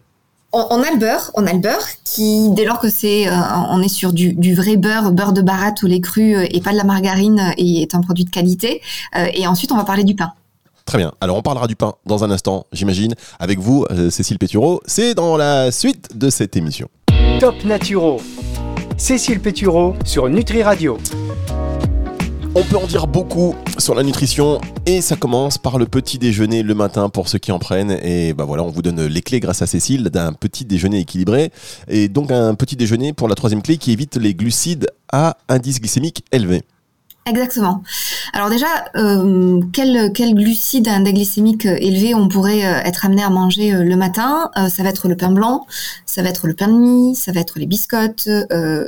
On, 0.54 0.82
a 0.82 0.90
le 0.90 0.98
beurre, 0.98 1.30
on 1.34 1.46
a 1.46 1.52
le 1.52 1.60
beurre 1.60 1.86
qui, 2.04 2.50
dès 2.50 2.66
lors 2.66 2.78
que 2.78 2.90
c'est, 2.90 3.26
euh, 3.26 3.32
on 3.70 3.80
est 3.80 3.88
sur 3.88 4.12
du, 4.12 4.54
vrai 4.54 4.76
beurre, 4.76 5.12
beurre 5.12 5.32
de 5.32 5.40
baratte 5.40 5.82
ou 5.82 5.86
les 5.86 6.00
crus 6.00 6.36
et 6.50 6.60
pas 6.60 6.72
de 6.72 6.76
la 6.76 6.84
margarine 6.84 7.52
et 7.56 7.82
est 7.82 7.94
un 7.94 8.00
produit 8.00 8.24
de 8.24 8.30
qualité. 8.30 8.82
et 9.34 9.46
ensuite, 9.46 9.72
on 9.72 9.76
va 9.76 9.84
parler 9.84 10.04
du 10.04 10.14
pain. 10.14 10.32
Très 10.84 10.98
bien. 10.98 11.12
Alors 11.20 11.36
on 11.36 11.42
parlera 11.42 11.66
du 11.66 11.76
pain 11.76 11.94
dans 12.06 12.24
un 12.24 12.30
instant, 12.30 12.66
j'imagine, 12.72 13.14
avec 13.38 13.58
vous, 13.58 13.86
euh, 13.90 14.10
Cécile 14.10 14.38
Pétureau. 14.38 14.80
C'est 14.86 15.14
dans 15.14 15.36
la 15.36 15.70
suite 15.70 16.16
de 16.16 16.30
cette 16.30 16.56
émission. 16.56 16.88
Top 17.40 17.64
Naturo. 17.64 18.20
Cécile 18.96 19.40
Pétureau 19.40 19.94
sur 20.04 20.28
Nutri 20.28 20.62
Radio. 20.62 20.98
On 22.54 22.62
peut 22.62 22.76
en 22.76 22.86
dire 22.86 23.06
beaucoup 23.06 23.54
sur 23.78 23.94
la 23.94 24.02
nutrition 24.02 24.60
et 24.84 25.00
ça 25.00 25.16
commence 25.16 25.56
par 25.56 25.78
le 25.78 25.86
petit 25.86 26.18
déjeuner 26.18 26.62
le 26.62 26.74
matin 26.74 27.08
pour 27.08 27.28
ceux 27.28 27.38
qui 27.38 27.50
en 27.50 27.58
prennent. 27.58 27.98
Et 28.02 28.34
bah 28.34 28.44
voilà, 28.44 28.62
on 28.62 28.68
vous 28.68 28.82
donne 28.82 29.06
les 29.06 29.22
clés 29.22 29.40
grâce 29.40 29.62
à 29.62 29.66
Cécile 29.66 30.04
d'un 30.04 30.34
petit 30.34 30.66
déjeuner 30.66 30.98
équilibré 30.98 31.50
et 31.88 32.08
donc 32.08 32.30
un 32.30 32.54
petit 32.54 32.76
déjeuner 32.76 33.14
pour 33.14 33.26
la 33.26 33.34
troisième 33.34 33.62
clé 33.62 33.78
qui 33.78 33.90
évite 33.90 34.16
les 34.16 34.34
glucides 34.34 34.88
à 35.10 35.38
indice 35.48 35.80
glycémique 35.80 36.26
élevé. 36.30 36.62
Exactement. 37.24 37.84
Alors 38.32 38.50
déjà, 38.50 38.66
euh, 38.96 39.60
quel, 39.72 40.12
quel 40.12 40.34
glucide 40.34 40.88
à 40.88 40.94
index 40.94 41.38
euh, 41.38 41.76
élevé 41.78 42.16
on 42.16 42.26
pourrait 42.26 42.64
euh, 42.66 42.80
être 42.80 43.06
amené 43.06 43.22
à 43.22 43.30
manger 43.30 43.72
euh, 43.72 43.84
le 43.84 43.94
matin? 43.94 44.50
Ça 44.68 44.82
va 44.82 44.88
être 44.88 45.06
le 45.06 45.16
pain 45.16 45.30
blanc, 45.30 45.64
ça 46.04 46.22
va 46.22 46.30
être 46.30 46.48
le 46.48 46.54
pain 46.54 46.66
de 46.66 46.72
mie, 46.72 47.14
ça 47.14 47.30
va 47.30 47.38
être 47.38 47.60
les 47.60 47.66
biscottes, 47.66 48.28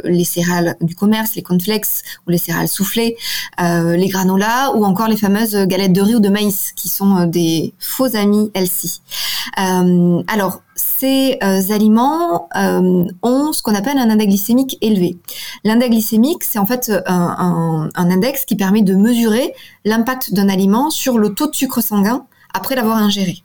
les 0.04 0.24
céréales 0.24 0.76
du 0.80 0.96
commerce, 0.96 1.36
les 1.36 1.42
cornflakes 1.42 2.02
ou 2.26 2.30
les 2.30 2.38
céréales 2.38 2.68
soufflées, 2.68 3.16
les 3.58 4.08
granolas 4.08 4.72
ou 4.74 4.84
encore 4.84 5.08
les 5.08 5.16
fameuses 5.16 5.54
galettes 5.66 5.92
de 5.92 6.00
riz 6.00 6.16
ou 6.16 6.20
de 6.20 6.28
maïs 6.28 6.72
qui 6.74 6.88
sont 6.88 7.26
des 7.26 7.72
faux 7.78 8.16
amis 8.16 8.50
healthy. 8.54 9.00
alors, 9.56 10.60
ces 10.74 11.38
euh, 11.42 11.60
aliments 11.70 12.48
euh, 12.56 13.04
ont 13.22 13.52
ce 13.52 13.62
qu'on 13.62 13.74
appelle 13.74 13.98
un 13.98 14.10
index 14.10 14.28
glycémique 14.28 14.78
élevé. 14.80 15.16
L'index 15.64 15.90
glycémique, 15.90 16.44
c'est 16.44 16.58
en 16.58 16.66
fait 16.66 16.90
un, 17.06 17.88
index 17.94 18.44
qui 18.44 18.56
permet 18.56 18.82
de 18.82 18.94
mesurer 18.94 19.54
l'impact 19.84 20.34
d'un 20.34 20.48
aliment 20.48 20.90
sur 20.90 21.18
le 21.18 21.34
taux 21.34 21.48
de 21.48 21.54
sucre 21.54 21.80
sanguin 21.80 22.26
après 22.52 22.74
l'avoir 22.74 22.98
ingéré. 22.98 23.42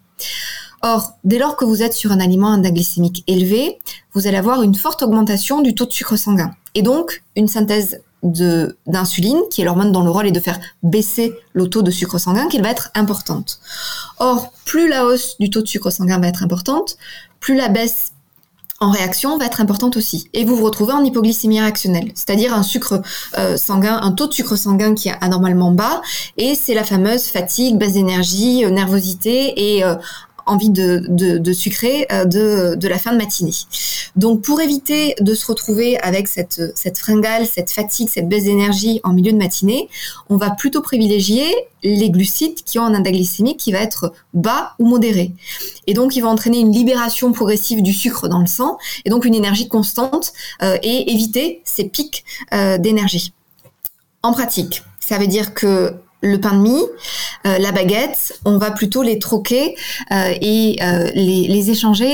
Or, 0.81 1.13
dès 1.23 1.39
lors 1.39 1.57
que 1.57 1.65
vous 1.65 1.83
êtes 1.83 1.93
sur 1.93 2.11
un 2.11 2.19
aliment 2.19 2.47
à 2.47 2.51
index 2.51 2.73
glycémique 2.73 3.23
élevé, 3.27 3.79
vous 4.13 4.27
allez 4.27 4.37
avoir 4.37 4.63
une 4.63 4.75
forte 4.75 5.03
augmentation 5.03 5.61
du 5.61 5.75
taux 5.75 5.85
de 5.85 5.91
sucre 5.91 6.15
sanguin 6.15 6.51
et 6.73 6.81
donc 6.81 7.23
une 7.35 7.47
synthèse 7.47 8.01
d'insuline, 8.23 9.39
qui 9.49 9.61
est 9.61 9.65
l'hormone 9.65 9.91
dont 9.91 10.03
le 10.03 10.09
rôle 10.09 10.27
est 10.27 10.31
de 10.31 10.39
faire 10.39 10.59
baisser 10.83 11.33
le 11.53 11.69
taux 11.69 11.81
de 11.81 11.91
sucre 11.91 12.17
sanguin, 12.17 12.47
qui 12.47 12.59
va 12.59 12.69
être 12.69 12.91
importante. 12.95 13.59
Or, 14.17 14.51
plus 14.65 14.89
la 14.89 15.05
hausse 15.05 15.37
du 15.39 15.49
taux 15.49 15.61
de 15.61 15.67
sucre 15.67 15.89
sanguin 15.89 16.19
va 16.19 16.27
être 16.27 16.43
importante, 16.43 16.97
plus 17.39 17.55
la 17.55 17.69
baisse 17.69 18.11
en 18.81 18.91
réaction 18.91 19.37
va 19.37 19.45
être 19.45 19.61
importante 19.61 19.97
aussi. 19.97 20.29
Et 20.33 20.45
vous 20.45 20.55
vous 20.55 20.63
retrouvez 20.63 20.93
en 20.93 21.03
hypoglycémie 21.03 21.59
réactionnelle, 21.59 22.11
c'est-à-dire 22.15 22.53
un 22.53 22.63
sucre 22.63 23.01
euh, 23.37 23.57
sanguin, 23.57 23.99
un 24.01 24.11
taux 24.11 24.27
de 24.27 24.33
sucre 24.33 24.55
sanguin 24.55 24.95
qui 24.95 25.09
est 25.09 25.15
anormalement 25.21 25.71
bas, 25.71 26.01
et 26.37 26.55
c'est 26.55 26.73
la 26.73 26.83
fameuse 26.83 27.25
fatigue, 27.25 27.77
baisse 27.77 27.93
d'énergie, 27.93 28.63
euh, 28.63 28.69
nervosité 28.69 29.75
et 29.75 29.83
euh, 29.83 29.95
envie 30.49 30.69
de, 30.69 31.53
sucrer 31.53 32.07
de, 32.09 32.75
de 32.75 32.87
la 32.87 32.97
fin 32.97 33.11
de 33.13 33.17
matinée. 33.17 33.53
Donc 34.15 34.41
pour 34.41 34.61
éviter 34.61 35.15
de 35.19 35.33
se 35.33 35.45
retrouver 35.45 35.97
avec 35.99 36.27
cette, 36.27 36.97
fringale, 36.97 37.45
cette 37.45 37.71
fatigue, 37.71 38.09
cette 38.09 38.27
baisse 38.27 38.43
d'énergie 38.45 38.99
en 39.03 39.13
milieu 39.13 39.31
de 39.31 39.37
matinée, 39.37 39.87
on 40.29 40.37
va 40.37 40.49
plutôt 40.51 40.81
privilégier 40.81 41.45
les 41.83 42.09
glucides 42.09 42.63
qui 42.63 42.79
ont 42.79 42.83
un 42.83 42.93
index 42.93 43.17
glycémique 43.17 43.57
qui 43.57 43.71
va 43.71 43.79
être 43.79 44.13
bas 44.33 44.73
ou 44.79 44.87
modéré. 44.87 45.31
Et 45.87 45.93
donc, 45.93 46.15
il 46.15 46.21
va 46.21 46.29
entraîner 46.29 46.59
une 46.59 46.71
libération 46.71 47.31
progressive 47.31 47.81
du 47.81 47.93
sucre 47.93 48.27
dans 48.27 48.39
le 48.39 48.47
sang 48.47 48.77
et 49.05 49.09
donc 49.09 49.25
une 49.25 49.35
énergie 49.35 49.67
constante 49.67 50.33
euh, 50.61 50.77
et 50.83 51.11
éviter 51.11 51.61
ces 51.63 51.85
pics 51.85 52.25
euh, 52.53 52.77
d'énergie. 52.77 53.33
En 54.21 54.33
pratique, 54.33 54.83
ça 54.99 55.17
veut 55.17 55.27
dire 55.27 55.53
que 55.53 55.93
le 56.21 56.39
pain 56.39 56.53
de 56.53 56.61
mie, 56.61 56.83
euh, 57.45 57.57
la 57.59 57.71
baguette, 57.71 58.39
on 58.43 58.57
va 58.57 58.71
plutôt 58.71 59.01
les 59.01 59.19
troquer 59.19 59.75
euh, 60.11 60.33
et 60.41 60.77
euh, 60.81 61.09
les, 61.15 61.69
échanger 61.69 62.13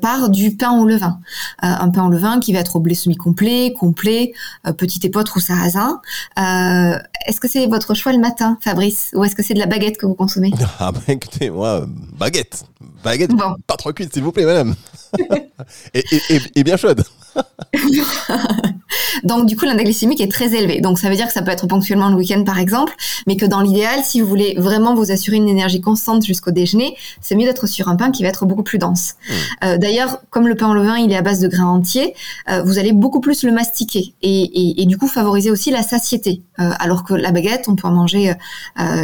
par 0.00 0.28
du 0.28 0.56
pain 0.56 0.72
au 0.72 0.86
levain. 0.86 1.20
un 1.60 1.88
pain 1.90 2.06
au 2.06 2.10
levain 2.10 2.40
qui 2.40 2.52
va 2.52 2.60
être 2.60 2.76
au 2.76 2.80
blé 2.80 2.94
semi-complet, 2.94 3.74
complet, 3.78 4.32
petit 4.76 5.06
épeautre 5.06 5.36
ou 5.36 5.40
sarrasin. 5.40 6.00
est-ce 6.36 7.40
que 7.40 7.48
c'est 7.48 7.66
votre 7.66 7.94
choix 7.94 8.12
le 8.12 8.18
matin, 8.18 8.58
Fabrice, 8.60 9.10
ou 9.14 9.24
est-ce 9.24 9.36
que 9.36 9.42
c'est 9.42 9.54
de 9.54 9.58
la 9.58 9.66
baguette 9.66 9.98
que 9.98 10.06
vous 10.06 10.14
consommez? 10.14 10.52
Ah 10.80 10.90
bah 10.90 11.00
écoutez, 11.08 11.50
moi, 11.50 11.86
baguette. 12.18 12.64
Baguette, 13.04 13.30
pas 13.66 13.76
trop 13.76 13.92
cuite, 13.92 14.12
s'il 14.12 14.22
vous 14.22 14.32
plaît, 14.32 14.46
madame. 14.46 14.74
et 15.94 16.64
bien 16.64 16.76
chaude. 16.76 17.04
Donc 19.24 19.46
du 19.46 19.56
coup, 19.56 19.64
l'index 19.64 19.84
glycémique 19.84 20.20
est 20.20 20.30
très 20.30 20.54
élevé. 20.54 20.80
Donc 20.80 20.98
ça 20.98 21.08
veut 21.08 21.16
dire 21.16 21.26
que 21.26 21.32
ça 21.32 21.42
peut 21.42 21.50
être 21.50 21.66
ponctuellement 21.66 22.08
le 22.10 22.16
week-end 22.16 22.42
par 22.44 22.58
exemple, 22.58 22.94
mais 23.26 23.36
que 23.36 23.46
dans 23.46 23.60
l'idéal, 23.60 24.00
si 24.04 24.20
vous 24.20 24.28
voulez 24.28 24.54
vraiment 24.58 24.94
vous 24.94 25.10
assurer 25.10 25.36
une 25.36 25.48
énergie 25.48 25.80
constante 25.80 26.24
jusqu'au 26.24 26.50
déjeuner, 26.50 26.96
c'est 27.20 27.34
mieux 27.34 27.46
d'être 27.46 27.66
sur 27.66 27.88
un 27.88 27.96
pain 27.96 28.10
qui 28.10 28.22
va 28.22 28.28
être 28.28 28.46
beaucoup 28.46 28.62
plus 28.62 28.78
dense. 28.78 29.14
Hmm. 29.28 29.64
Euh, 29.64 29.78
d'ailleurs, 29.78 30.18
comme 30.30 30.48
le 30.48 30.54
pain 30.54 30.70
au 30.70 30.74
levain, 30.74 30.98
il 30.98 31.12
est 31.12 31.16
à 31.16 31.22
base 31.22 31.40
de 31.40 31.48
grains 31.48 31.66
entiers, 31.66 32.14
euh, 32.50 32.62
vous 32.62 32.78
allez 32.78 32.92
beaucoup 32.92 33.20
plus 33.20 33.44
le 33.44 33.52
mastiquer 33.52 34.14
et, 34.22 34.84
du 34.86 34.96
coup 34.96 35.08
favoriser 35.08 35.50
aussi 35.50 35.70
la 35.70 35.82
satiété. 35.82 36.42
Euh, 36.60 36.70
alors 36.78 37.04
que 37.04 37.14
la 37.14 37.30
baguette, 37.30 37.68
on 37.68 37.76
peut 37.76 37.86
en 37.86 37.92
manger 37.92 38.32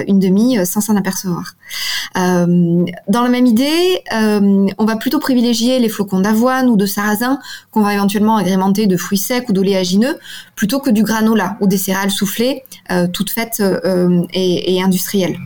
une 0.07 0.19
demi 0.19 0.59
sans 0.67 0.81
s'en 0.81 0.97
apercevoir. 0.97 1.55
dans 2.15 3.23
la 3.23 3.29
même 3.29 3.47
idée, 3.47 4.03
on 4.13 4.85
va 4.85 4.97
plutôt 4.97 5.19
privilégier 5.19 5.79
les 5.79 5.89
flocons 5.89 6.21
d'avoine 6.21 6.69
ou 6.69 6.77
de 6.77 6.87
sarrasin 6.87 7.39
qu'on 7.71 7.83
va 7.83 7.95
éventuellement 7.95 8.37
agrémenter 8.37 8.87
de 8.87 8.97
fruits 8.97 9.19
secs 9.19 9.49
ou 9.49 9.53
d'oléagineux 9.53 9.94
plutôt 10.57 10.81
que 10.81 10.91
du 10.91 11.03
granola 11.03 11.57
ou 11.61 11.67
des 11.67 11.79
céréales 11.79 12.11
soufflées 12.11 12.63
euh, 12.91 13.07
toutes 13.07 13.31
faites 13.31 13.61
euh, 13.61 14.23
et, 14.33 14.83
industrielles. 14.83 15.39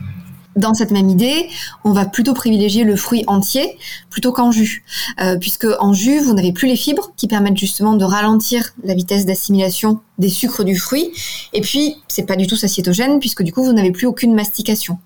Dans 0.55 0.73
cette 0.73 0.91
même 0.91 1.09
idée, 1.09 1.47
on 1.85 1.93
va 1.93 2.05
plutôt 2.05 2.33
privilégier 2.33 2.83
le 2.83 2.97
fruit 2.97 3.23
entier 3.27 3.77
plutôt 4.09 4.33
qu'en 4.33 4.51
jus, 4.51 4.83
euh, 5.21 5.37
puisque 5.37 5.67
en 5.79 5.93
jus, 5.93 6.19
vous 6.19 6.33
n'avez 6.33 6.51
plus 6.51 6.67
les 6.67 6.75
fibres 6.75 7.13
qui 7.15 7.27
permettent 7.27 7.57
justement 7.57 7.93
de 7.93 8.03
ralentir 8.03 8.73
la 8.83 8.93
vitesse 8.93 9.25
d'assimilation 9.25 10.01
des 10.17 10.27
sucres 10.27 10.65
du 10.65 10.75
fruit, 10.75 11.11
et 11.53 11.61
puis 11.61 11.95
c'est 12.09 12.25
pas 12.25 12.35
du 12.35 12.45
tout 12.45 12.57
satiétogène 12.57 13.19
puisque 13.19 13.41
du 13.41 13.53
coup 13.53 13.63
vous 13.63 13.71
n'avez 13.71 13.91
plus 13.91 14.05
aucune 14.05 14.33
mastication. 14.33 14.97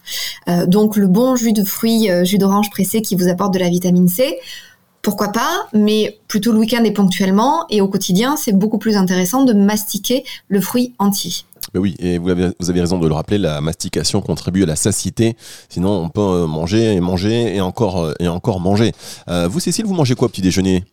donc 0.66 0.96
le 0.96 1.06
bon 1.06 1.36
jus 1.36 1.54
de 1.54 1.64
fruits, 1.64 2.10
jus 2.24 2.40
d'orange 2.40 2.72
pressé 2.72 3.04
qui 3.04 3.16
vous 3.16 3.28
apporte 3.28 3.54
de 3.54 3.60
la 3.60 3.70
vitamine 3.70 4.08
C, 4.08 4.40
pourquoi 5.04 5.34
pas, 5.34 5.68
mais 5.74 6.18
plutôt 6.28 6.54
le 6.54 6.60
week-end 6.60 6.84
et 6.84 6.92
ponctuellement. 6.92 7.66
Et 7.70 7.82
au 7.82 7.88
quotidien, 7.88 8.36
c'est 8.38 8.54
beaucoup 8.54 8.80
plus 8.80 8.96
intéressant 8.96 9.44
de 9.44 9.54
mastiquer 9.54 10.24
le 10.48 10.62
fruit 10.62 10.96
entier. 10.98 11.34
oui, 11.76 11.96
et 12.00 12.18
vous 12.18 12.30
avez, 12.30 12.80
raison 12.80 12.98
de 12.98 13.08
le 13.08 13.14
rappeler, 13.14 13.38
la 13.38 13.60
mastication 13.60 14.22
contribue 14.22 14.64
à 14.64 14.66
la 14.66 14.78
satiété. 14.78 15.36
Sinon, 15.68 15.92
on 15.92 16.10
peut 16.10 16.22
euh, 16.22 16.48
manger 16.48 16.94
et 16.94 17.02
manger 17.02 17.54
et 17.54 17.62
encore, 17.62 18.02
euh, 18.02 18.14
et 18.20 18.30
encore 18.30 18.62
manger. 18.62 18.94
Euh, 19.28 19.48
vous, 19.50 19.60
Cécile, 19.60 19.86
vous 19.86 19.94
mangez 19.94 20.16
quoi 20.16 20.28
au 20.28 20.30
petit 20.30 20.42
déjeuner? 20.42 20.86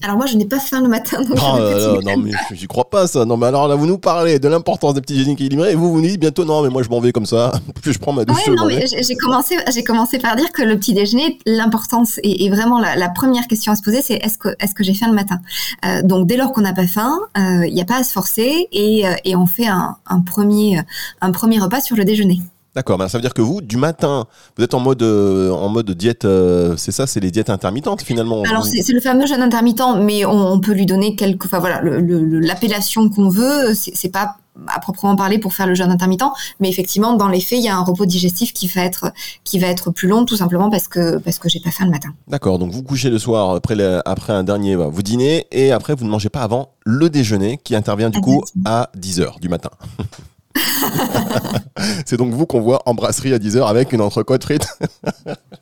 Alors 0.00 0.16
moi, 0.16 0.26
je 0.26 0.36
n'ai 0.36 0.46
pas 0.46 0.60
faim 0.60 0.80
le 0.80 0.88
matin. 0.88 1.20
Donc 1.22 1.38
ah, 1.40 1.58
non, 2.04 2.16
mais 2.18 2.30
j'y 2.52 2.68
crois 2.68 2.88
pas 2.88 3.08
ça. 3.08 3.24
Non, 3.24 3.36
mais 3.36 3.46
alors 3.46 3.66
là, 3.66 3.74
vous 3.74 3.86
nous 3.86 3.98
parlez 3.98 4.38
de 4.38 4.46
l'importance 4.46 4.94
des 4.94 5.00
petits 5.00 5.14
déjeuners 5.14 5.32
équilibrés 5.32 5.72
et 5.72 5.74
vous 5.74 5.92
vous 5.92 6.00
dites 6.00 6.20
bientôt 6.20 6.44
non, 6.44 6.62
mais 6.62 6.68
moi 6.68 6.84
je 6.84 6.88
m'en 6.88 7.00
vais 7.00 7.10
comme 7.10 7.26
ça. 7.26 7.52
Puis 7.82 7.92
je 7.92 7.98
prends 7.98 8.12
ma 8.12 8.24
douche. 8.24 8.46
Ouais, 8.46 8.54
non, 8.54 8.66
mais 8.66 8.86
j'ai 8.86 9.16
commencé, 9.16 9.56
j'ai 9.72 9.82
commencé 9.82 10.20
par 10.20 10.36
dire 10.36 10.52
que 10.52 10.62
le 10.62 10.78
petit 10.78 10.94
déjeuner, 10.94 11.38
l'importance 11.46 12.20
et, 12.22 12.48
vraiment 12.48 12.78
la, 12.78 13.08
première 13.08 13.48
question 13.48 13.72
à 13.72 13.74
se 13.74 13.82
poser, 13.82 14.00
c'est 14.00 14.14
est-ce 14.14 14.38
que 14.38 14.48
est-ce 14.60 14.74
que 14.74 14.84
j'ai 14.84 14.94
faim 14.94 15.08
le 15.08 15.14
matin? 15.14 15.40
Euh, 15.84 16.02
Donc 16.02 16.28
dès 16.28 16.36
lors 16.36 16.52
qu'on 16.52 16.60
n'a 16.60 16.74
pas 16.74 16.86
faim, 16.86 17.18
il 17.36 17.42
euh, 17.42 17.70
n'y 17.70 17.80
a 17.80 17.84
pas 17.84 17.96
à 17.96 18.04
se 18.04 18.12
forcer 18.12 18.68
et, 18.70 19.06
euh, 19.06 19.14
et 19.24 19.34
on 19.34 19.46
fait 19.46 19.66
un, 19.66 19.96
un 20.06 20.20
premier 20.20 20.80
un 21.20 21.32
premier 21.32 21.58
repas 21.58 21.80
sur 21.80 21.96
le 21.96 22.04
déjeuner. 22.04 22.40
D'accord, 22.78 22.96
ben, 22.96 23.08
ça 23.08 23.18
veut 23.18 23.22
dire 23.22 23.34
que 23.34 23.42
vous, 23.42 23.60
du 23.60 23.76
matin, 23.76 24.28
vous 24.56 24.62
êtes 24.62 24.72
en 24.72 24.78
mode, 24.78 25.02
euh, 25.02 25.50
en 25.50 25.68
mode 25.68 25.90
diète, 25.90 26.24
euh, 26.24 26.76
c'est 26.76 26.92
ça, 26.92 27.08
c'est 27.08 27.18
les 27.18 27.32
diètes 27.32 27.50
intermittentes 27.50 28.02
finalement 28.02 28.44
Alors 28.48 28.64
c'est 28.64 28.92
le 28.92 29.00
fameux 29.00 29.26
jeûne 29.26 29.42
intermittent, 29.42 29.82
mais 30.00 30.24
on, 30.24 30.60
peut 30.60 30.74
lui 30.74 30.86
donner 30.86 31.16
quelques, 31.16 31.46
enfin 31.46 31.58
voilà, 31.58 31.80
l'appellation 31.82 33.08
qu'on 33.08 33.30
veut, 33.30 33.74
c'est 33.74 34.12
pas 34.12 34.36
à 34.68 34.78
proprement 34.78 35.16
parler 35.16 35.40
pour 35.40 35.54
faire 35.54 35.66
le 35.66 35.74
jeûne 35.74 35.90
intermittent, 35.90 36.22
mais 36.60 36.68
effectivement 36.68 37.14
dans 37.14 37.26
les 37.26 37.40
faits 37.40 37.58
il 37.58 37.64
y 37.64 37.68
a 37.68 37.76
un 37.76 37.82
repos 37.82 38.06
digestif 38.06 38.52
qui 38.52 38.68
va 38.68 38.82
être 38.82 39.12
qui 39.42 39.58
va 39.58 39.66
être 39.66 39.90
plus 39.90 40.06
long 40.06 40.24
tout 40.24 40.36
simplement 40.36 40.70
parce 40.70 40.86
que 40.86 41.18
parce 41.18 41.40
que 41.40 41.48
j'ai 41.48 41.58
pas 41.58 41.72
faim 41.72 41.84
le 41.84 41.90
matin. 41.90 42.10
D'accord, 42.28 42.60
donc 42.60 42.70
vous 42.70 42.84
couchez 42.84 43.10
le 43.10 43.18
soir 43.18 43.56
après 43.56 43.76
après 44.04 44.32
un 44.32 44.44
dernier, 44.44 44.76
vous 44.76 45.02
dînez 45.02 45.48
et 45.50 45.72
après 45.72 45.96
vous 45.96 46.04
ne 46.04 46.10
mangez 46.10 46.28
pas 46.28 46.42
avant 46.42 46.70
le 46.84 47.10
déjeuner 47.10 47.58
qui 47.62 47.74
intervient 47.74 48.10
du 48.10 48.20
coup 48.20 48.44
à 48.64 48.90
10h 48.96 49.40
du 49.40 49.48
matin. 49.48 49.70
c'est 52.06 52.16
donc 52.16 52.32
vous 52.32 52.46
qu'on 52.46 52.60
voit 52.60 52.82
en 52.86 52.94
brasserie 52.94 53.32
à 53.34 53.38
10h 53.38 53.66
avec 53.66 53.92
une 53.92 54.00
entrecôte 54.00 54.44
frite. 54.44 54.66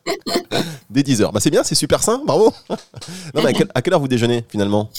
Dès 0.91 1.03
10h. 1.03 1.33
Bah 1.33 1.41
c'est 1.41 1.51
bien, 1.51 1.63
c'est 1.63 1.75
super 1.75 2.03
sain, 2.03 2.23
bravo. 2.27 2.53
non, 3.35 3.43
mais 3.43 3.53
à, 3.75 3.83
quelle 3.83 3.95
heure 3.95 4.01
vous 4.01 4.09
déjeunez 4.09 4.45
finalement? 4.49 4.91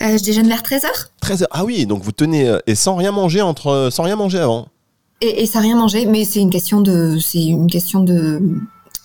Euh, 0.00 0.16
Je 0.16 0.24
déjeune 0.24 0.48
vers 0.48 0.62
13h. 0.62 0.86
13h, 1.22 1.44
ah 1.50 1.64
oui, 1.64 1.86
donc 1.86 2.02
vous 2.02 2.12
tenez, 2.12 2.48
euh, 2.48 2.58
et 2.66 2.74
sans 2.74 2.96
rien 2.96 3.12
manger, 3.12 3.42
entre, 3.42 3.88
sans 3.92 4.02
rien 4.02 4.16
manger 4.16 4.38
avant? 4.38 4.68
Et, 5.20 5.46
sans 5.46 5.60
rien 5.60 5.76
manger, 5.76 6.06
mais 6.06 6.24
c'est 6.24 6.40
une 6.40 6.50
question 6.50 6.80
de, 6.80 7.18
c'est 7.18 7.44
une 7.44 7.68
question 7.68 8.00
de, 8.00 8.40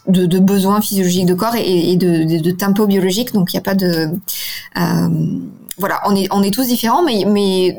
de, 0.08 0.40
besoins 0.40 0.80
physiologiques 0.80 1.26
de 1.26 1.34
corps 1.34 1.56
et, 1.56 1.96
de, 1.98 2.52
tempo 2.52 2.86
biologique, 2.86 3.34
donc 3.34 3.52
il 3.52 3.56
n'y 3.56 3.60
a 3.60 3.64
pas 3.64 3.76
de... 3.76 4.10
Euh, 4.78 5.10
voilà, 5.78 6.02
on 6.06 6.16
est, 6.16 6.28
on 6.32 6.44
est 6.44 6.52
tous 6.52 6.68
différents, 6.68 7.04
mais, 7.04 7.26
mais 7.28 7.78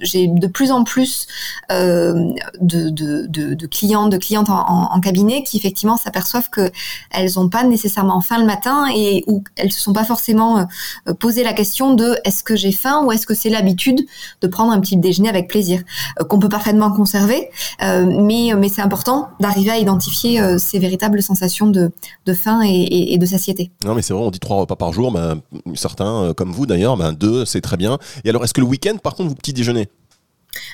j'ai 0.00 0.28
de 0.28 0.46
plus 0.46 0.72
en 0.72 0.84
plus 0.84 1.26
euh, 1.70 2.32
de, 2.60 2.88
de, 2.90 3.66
clients, 3.66 4.08
de 4.08 4.16
clientes 4.16 4.48
en, 4.48 4.98
cabinet 5.00 5.44
qui 5.44 5.56
effectivement 5.56 5.96
s'aperçoivent 5.96 6.48
qu'elles 6.50 7.30
n'ont 7.36 7.48
pas 7.48 7.62
nécessairement 7.64 8.20
faim 8.20 8.38
le 8.38 8.46
matin 8.46 8.86
et 8.94 9.22
où 9.26 9.44
elles 9.56 9.66
ne 9.66 9.70
se 9.70 9.80
sont 9.80 9.92
pas 9.92 10.04
forcément 10.04 10.66
euh, 11.06 11.14
posé 11.14 11.44
la 11.44 11.52
question 11.52 11.94
de 11.94 12.16
est-ce 12.24 12.42
que 12.42 12.56
j'ai 12.56 12.72
faim 12.72 13.04
ou 13.04 13.12
est-ce 13.12 13.26
que 13.26 13.34
c'est 13.34 13.50
l'habitude 13.50 14.06
de 14.40 14.46
prendre 14.48 14.72
un 14.72 14.80
petit 14.80 14.96
déjeuner 14.96 15.28
avec 15.28 15.48
plaisir, 15.48 15.82
euh, 16.20 16.24
qu'on 16.24 16.38
peut 16.38 16.48
parfaitement 16.48 16.90
conserver, 16.90 17.48
euh, 17.82 18.06
mais, 18.22 18.52
mais 18.56 18.68
c'est 18.68 18.82
important 18.82 19.28
d'arriver 19.38 19.70
à 19.70 19.78
identifier 19.78 20.58
ces 20.58 20.78
véritables 20.78 21.22
sensations 21.22 21.66
de, 21.66 21.90
faim 22.34 22.62
et, 22.64 23.16
de 23.18 23.26
satiété. 23.26 23.70
Non, 23.84 23.94
mais 23.94 24.02
c'est 24.02 24.14
vrai, 24.14 24.22
on 24.22 24.30
dit 24.30 24.40
trois 24.40 24.56
repas 24.56 24.76
par 24.76 24.92
jour, 24.92 25.12
ben, 25.12 25.40
certains 25.74 26.32
comme 26.36 26.52
vous 26.52 26.66
d'ailleurs, 26.66 26.96
ben, 26.96 27.12
c'est 27.44 27.60
très 27.60 27.76
bien. 27.76 27.98
Et 28.24 28.30
alors, 28.30 28.44
est-ce 28.44 28.54
que 28.54 28.60
le 28.60 28.66
week-end, 28.66 28.96
par 29.02 29.14
contre, 29.14 29.30
vous 29.30 29.34
petit 29.34 29.52
déjeunez 29.52 29.88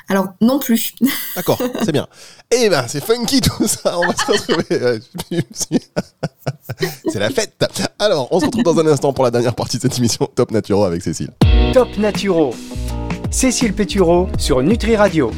alors, 0.09 0.29
non 0.41 0.59
plus. 0.59 0.95
D'accord, 1.37 1.59
c'est 1.83 1.93
bien. 1.93 2.07
Eh 2.51 2.69
ben, 2.69 2.85
c'est 2.89 3.03
funky 3.03 3.41
tout 3.41 3.67
ça. 3.67 3.99
On 3.99 4.07
va 4.07 4.15
se 4.15 4.33
retrouver. 4.33 4.65
Euh, 4.73 4.99
c'est 7.11 7.19
la 7.19 7.31
fête. 7.31 7.65
Alors, 7.99 8.29
on 8.31 8.41
se 8.41 8.47
retrouve 8.47 8.63
dans 8.63 8.79
un 8.79 8.87
instant 8.87 9.13
pour 9.13 9.25
la 9.25 9.31
dernière 9.31 9.55
partie 9.55 9.79
de 9.79 9.83
cette 9.83 9.99
émission 9.99 10.29
Top 10.35 10.51
Naturo 10.51 10.85
avec 10.85 11.03
Cécile. 11.03 11.31
Top 11.73 11.97
Naturo. 11.97 12.55
Cécile 13.31 13.73
Pétureau 13.73 14.29
sur 14.39 14.63
Nutri 14.63 14.95
Radio. 14.95 15.33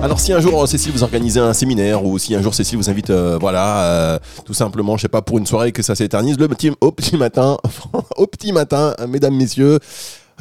Alors 0.00 0.20
si 0.20 0.32
un 0.32 0.40
jour 0.40 0.62
euh, 0.62 0.66
Cécile 0.66 0.92
vous 0.92 1.02
organisez 1.02 1.40
un 1.40 1.52
séminaire 1.52 2.04
ou 2.04 2.18
si 2.18 2.34
un 2.34 2.40
jour 2.40 2.54
Cécile 2.54 2.78
vous 2.78 2.88
invite, 2.88 3.10
euh, 3.10 3.36
voilà, 3.38 4.18
tout 4.46 4.54
simplement, 4.54 4.96
je 4.96 5.02
sais 5.02 5.08
pas, 5.08 5.22
pour 5.22 5.38
une 5.38 5.44
soirée 5.44 5.72
que 5.72 5.82
ça 5.82 5.94
s'éternise, 5.94 6.38
le 6.38 6.48
petit, 6.48 6.70
au 6.80 6.92
petit 6.92 7.16
matin, 7.16 7.58
au 8.16 8.26
petit 8.26 8.52
matin, 8.52 8.94
mesdames, 9.08 9.34
messieurs, 9.34 9.80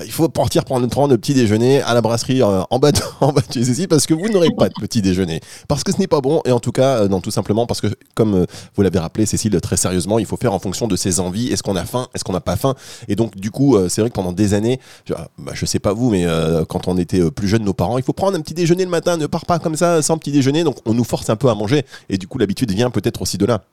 il 0.05 0.11
faut 0.11 0.29
partir 0.29 0.63
prendre, 0.63 0.87
prendre 0.87 1.11
le 1.11 1.17
petit 1.17 1.33
déjeuner 1.33 1.81
à 1.81 1.93
la 1.93 2.01
brasserie 2.01 2.41
euh, 2.41 2.61
en 2.69 2.79
bas 2.79 2.91
de, 2.91 2.99
en 3.21 3.31
bas 3.31 3.41
de 3.41 3.85
parce 3.87 4.05
que 4.05 4.13
vous 4.13 4.27
n'aurez 4.29 4.49
pas 4.57 4.69
de 4.69 4.73
petit 4.79 5.01
déjeuner. 5.01 5.41
Parce 5.67 5.83
que 5.83 5.91
ce 5.91 5.97
n'est 5.97 6.07
pas 6.07 6.21
bon 6.21 6.41
et 6.45 6.51
en 6.51 6.59
tout 6.59 6.71
cas, 6.71 7.03
euh, 7.03 7.07
non, 7.07 7.21
tout 7.21 7.31
simplement 7.31 7.65
parce 7.65 7.81
que, 7.81 7.87
comme 8.15 8.35
euh, 8.35 8.45
vous 8.75 8.81
l'avez 8.83 8.99
rappelé, 8.99 9.25
Cécile, 9.25 9.59
très 9.61 9.77
sérieusement, 9.77 10.19
il 10.19 10.25
faut 10.25 10.37
faire 10.37 10.53
en 10.53 10.59
fonction 10.59 10.87
de 10.87 10.95
ses 10.95 11.19
envies. 11.19 11.47
Est-ce 11.47 11.63
qu'on 11.63 11.75
a 11.75 11.85
faim? 11.85 12.07
Est-ce 12.13 12.23
qu'on 12.23 12.33
n'a 12.33 12.41
pas 12.41 12.55
faim? 12.55 12.75
Et 13.07 13.15
donc, 13.15 13.35
du 13.35 13.51
coup, 13.51 13.77
c'est 13.89 14.01
vrai 14.01 14.09
que 14.09 14.15
pendant 14.15 14.31
des 14.31 14.53
années, 14.53 14.79
je, 15.05 15.13
bah, 15.37 15.51
je 15.53 15.65
sais 15.65 15.79
pas 15.79 15.93
vous, 15.93 16.09
mais 16.09 16.25
quand 16.69 16.87
on 16.87 16.97
était 16.97 17.29
plus 17.31 17.47
jeune, 17.47 17.63
nos 17.63 17.73
parents, 17.73 17.97
il 17.97 18.03
faut 18.03 18.13
prendre 18.13 18.37
un 18.37 18.41
petit 18.41 18.53
déjeuner 18.53 18.83
le 18.83 18.89
matin, 18.89 19.17
ne 19.17 19.27
part 19.27 19.45
pas 19.45 19.59
comme 19.59 19.75
ça 19.75 20.01
sans 20.01 20.17
petit 20.17 20.31
déjeuner. 20.31 20.63
Donc, 20.63 20.77
on 20.85 20.93
nous 20.93 21.03
force 21.03 21.29
un 21.29 21.35
peu 21.35 21.49
à 21.49 21.55
manger 21.55 21.85
et 22.09 22.17
du 22.17 22.27
coup, 22.27 22.37
l'habitude 22.37 22.71
vient 22.71 22.89
peut-être 22.89 23.21
aussi 23.21 23.37
de 23.37 23.45
là. 23.45 23.63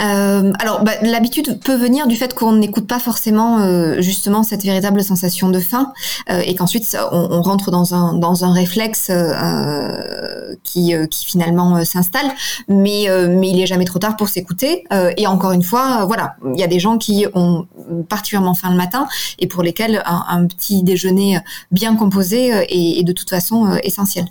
Euh, 0.00 0.52
alors, 0.58 0.84
bah, 0.84 0.92
l'habitude 1.02 1.60
peut 1.60 1.74
venir 1.74 2.06
du 2.06 2.16
fait 2.16 2.34
qu'on 2.34 2.52
n'écoute 2.52 2.86
pas 2.86 2.98
forcément 2.98 3.58
euh, 3.60 4.00
justement 4.00 4.42
cette 4.42 4.62
véritable 4.62 5.02
sensation 5.02 5.48
de 5.48 5.58
faim 5.58 5.92
euh, 6.30 6.40
et 6.44 6.54
qu'ensuite 6.54 6.96
on, 7.12 7.42
rentre 7.42 7.70
dans 7.70 7.94
un 7.94 8.14
dans 8.14 8.44
un 8.44 8.52
réflexe 8.52 9.10
euh, 9.10 10.54
qui 10.62 10.92
qui 11.10 11.26
finalement 11.26 11.84
s'installe. 11.84 12.30
Mais 12.68 13.06
mais 13.28 13.50
il 13.50 13.60
est 13.60 13.66
jamais 13.66 13.84
trop 13.84 13.98
tard 13.98 14.16
pour 14.16 14.28
s'écouter. 14.28 14.84
et 15.16 15.26
encore 15.26 15.52
une 15.52 15.62
fois, 15.62 16.04
voilà, 16.06 16.36
il 16.54 16.58
y 16.58 16.62
a 16.64 16.66
des 16.66 16.78
gens 16.78 16.98
qui 16.98 17.26
ont 17.34 17.66
particulièrement 18.08 18.54
faim 18.54 18.70
le 18.70 18.76
matin 18.76 19.06
et 19.38 19.46
pour 19.46 19.62
lesquels 19.62 20.02
un, 20.06 20.24
un 20.28 20.46
petit 20.46 20.82
déjeuner 20.82 21.38
bien 21.70 21.96
composé 21.96 22.48
est, 22.48 22.98
est 22.98 23.04
de 23.04 23.12
toute 23.12 23.30
façon 23.30 23.78
essentiel. 23.82 24.26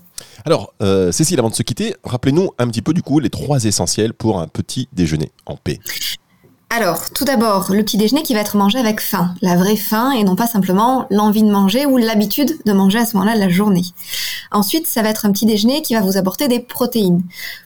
Alors, 0.48 0.74
euh, 0.82 1.12
Cécile, 1.12 1.40
avant 1.40 1.50
de 1.50 1.56
se 1.56 1.62
quitter, 1.62 1.94
rappelez-nous 2.06 2.52
un 2.58 2.70
petit 2.70 2.82
peu 2.82 2.94
du 2.94 3.02
coup 3.02 3.20
les 3.20 3.30
trois 3.30 3.66
essentiels 3.66 4.14
pour 4.14 4.40
un 4.40 4.48
petit 4.48 4.88
déjeuner 4.94 5.34
en 5.46 5.58
paix. 5.58 5.78
Alors, 6.70 7.10
tout 7.14 7.26
d'abord, 7.26 7.74
le 7.74 7.84
petit 7.84 7.98
déjeuner 7.98 8.24
qui 8.24 8.34
va 8.34 8.40
être 8.40 8.56
mangé 8.56 8.80
avec 8.80 9.02
faim, 9.02 9.36
la 9.42 9.58
vraie 9.58 9.76
faim 9.76 10.12
et 10.12 10.24
non 10.24 10.38
pas 10.38 10.48
simplement 10.48 11.06
l'envie 11.12 11.44
de 11.44 11.52
manger 11.52 11.86
ou 11.86 11.98
l'habitude 11.98 12.54
de 12.66 12.72
manger 12.72 13.00
à 13.00 13.06
ce 13.06 13.18
moment-là 13.18 13.36
de 13.36 13.42
la 13.42 13.50
journée. 13.50 13.84
Ensuite, 14.54 14.88
ça 14.88 15.02
va 15.02 15.10
être 15.10 15.26
un 15.26 15.34
petit 15.34 15.46
déjeuner 15.46 15.82
qui 15.82 15.96
va 15.96 16.00
vous 16.00 16.16
apporter 16.16 16.48
des 16.48 16.62
protéines 16.62 17.24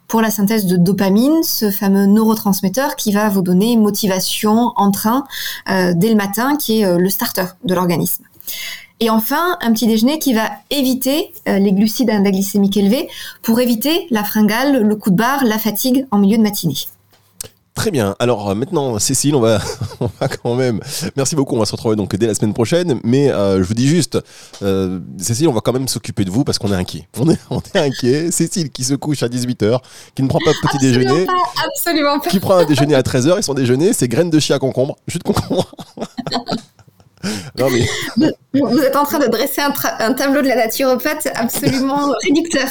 pour 0.08 0.22
la 0.22 0.32
synthèse 0.32 0.66
de 0.66 0.76
dopamine, 0.76 1.44
ce 1.44 1.70
fameux 1.70 2.08
neurotransmetteur 2.08 2.96
qui 2.96 3.12
va 3.12 3.30
vous 3.30 3.44
donner 3.44 3.78
motivation, 3.78 4.74
entrain 4.76 5.26
euh, 5.70 5.94
dès 5.96 6.10
le 6.10 6.16
matin, 6.16 6.56
qui 6.58 6.82
est 6.82 6.86
euh, 6.86 6.98
le 6.98 7.10
starter 7.12 7.46
de 7.64 7.76
l'organisme. 7.76 8.24
Et 9.04 9.10
enfin, 9.10 9.58
un 9.62 9.74
petit 9.74 9.88
déjeuner 9.88 10.20
qui 10.20 10.34
va 10.36 10.52
éviter 10.70 11.34
euh, 11.50 11.58
les 11.58 11.74
glucides 11.74 12.12
à 12.12 12.14
index 12.14 12.38
glycémique 12.38 12.78
élevé 12.78 13.10
pour 13.42 13.60
éviter 13.60 14.06
la 14.12 14.24
fringale, 14.24 14.84
le 14.84 14.96
coup 14.96 15.10
de 15.10 15.16
barre, 15.16 15.44
la 15.44 15.58
fatigue 15.58 16.06
en 16.12 16.20
milieu 16.20 16.38
de 16.38 16.44
matinée. 16.44 16.76
Très 17.74 17.90
bien. 17.90 18.16
Alors 18.20 18.52
euh, 18.52 18.54
maintenant, 18.54 19.00
Cécile, 19.00 19.34
on 19.34 19.40
va, 19.40 19.60
on 20.02 20.10
va 20.20 20.28
quand 20.28 20.54
même. 20.54 20.82
Merci 21.18 21.36
beaucoup. 21.36 21.56
On 21.56 21.60
va 21.60 21.66
se 21.66 21.72
retrouver 21.72 21.96
donc 21.96 22.16
dès 22.16 22.28
la 22.28 22.36
semaine 22.36 22.54
prochaine. 22.54 23.00
Mais 23.04 23.32
euh, 23.32 23.58
je 23.58 23.64
vous 23.64 23.74
dis 23.74 23.88
juste, 23.88 24.20
Cécile, 25.18 25.48
on 25.48 25.54
va 25.54 25.62
quand 25.62 25.74
même 25.74 25.88
s'occuper 25.88 26.24
de 26.24 26.30
vous 26.30 26.44
parce 26.44 26.60
qu'on 26.60 26.72
est 26.72 26.76
inquiet. 26.76 27.08
On 27.20 27.28
est, 27.28 27.40
on 27.50 27.60
est 27.74 27.80
inquiet. 27.80 28.30
Cécile 28.30 28.70
qui 28.70 28.84
se 28.84 28.94
couche 28.94 29.24
à 29.24 29.30
18h, 29.30 29.80
qui 30.14 30.22
ne 30.22 30.28
prend 30.28 30.40
pas 30.46 30.52
de 30.52 30.68
petit 30.68 30.78
déjeuner, 30.78 31.26
absolument 31.76 32.20
pas. 32.20 32.30
qui 32.30 32.40
prend 32.40 32.58
un 32.58 32.66
déjeuner 32.66 32.94
à 32.94 33.02
13h 33.02 33.40
et 33.40 33.42
son 33.42 33.56
déjeuner, 33.56 33.94
c'est 33.94 34.08
graines 34.08 34.30
de 34.30 34.40
chia 34.40 34.58
à 34.58 34.60
concombre, 34.60 34.96
jus 35.08 35.18
de 35.18 35.24
concombre. 35.24 35.74
Vous 38.54 38.80
êtes 38.80 38.98
en 38.98 39.06
train 39.06 39.20
de 39.20 39.28
dresser 39.28 39.62
un, 39.62 40.14
tableau 40.14 40.42
de 40.42 40.48
la 40.48 40.56
naturopathe 40.56 41.30
absolument 41.36 42.12
réducteur. 42.24 42.68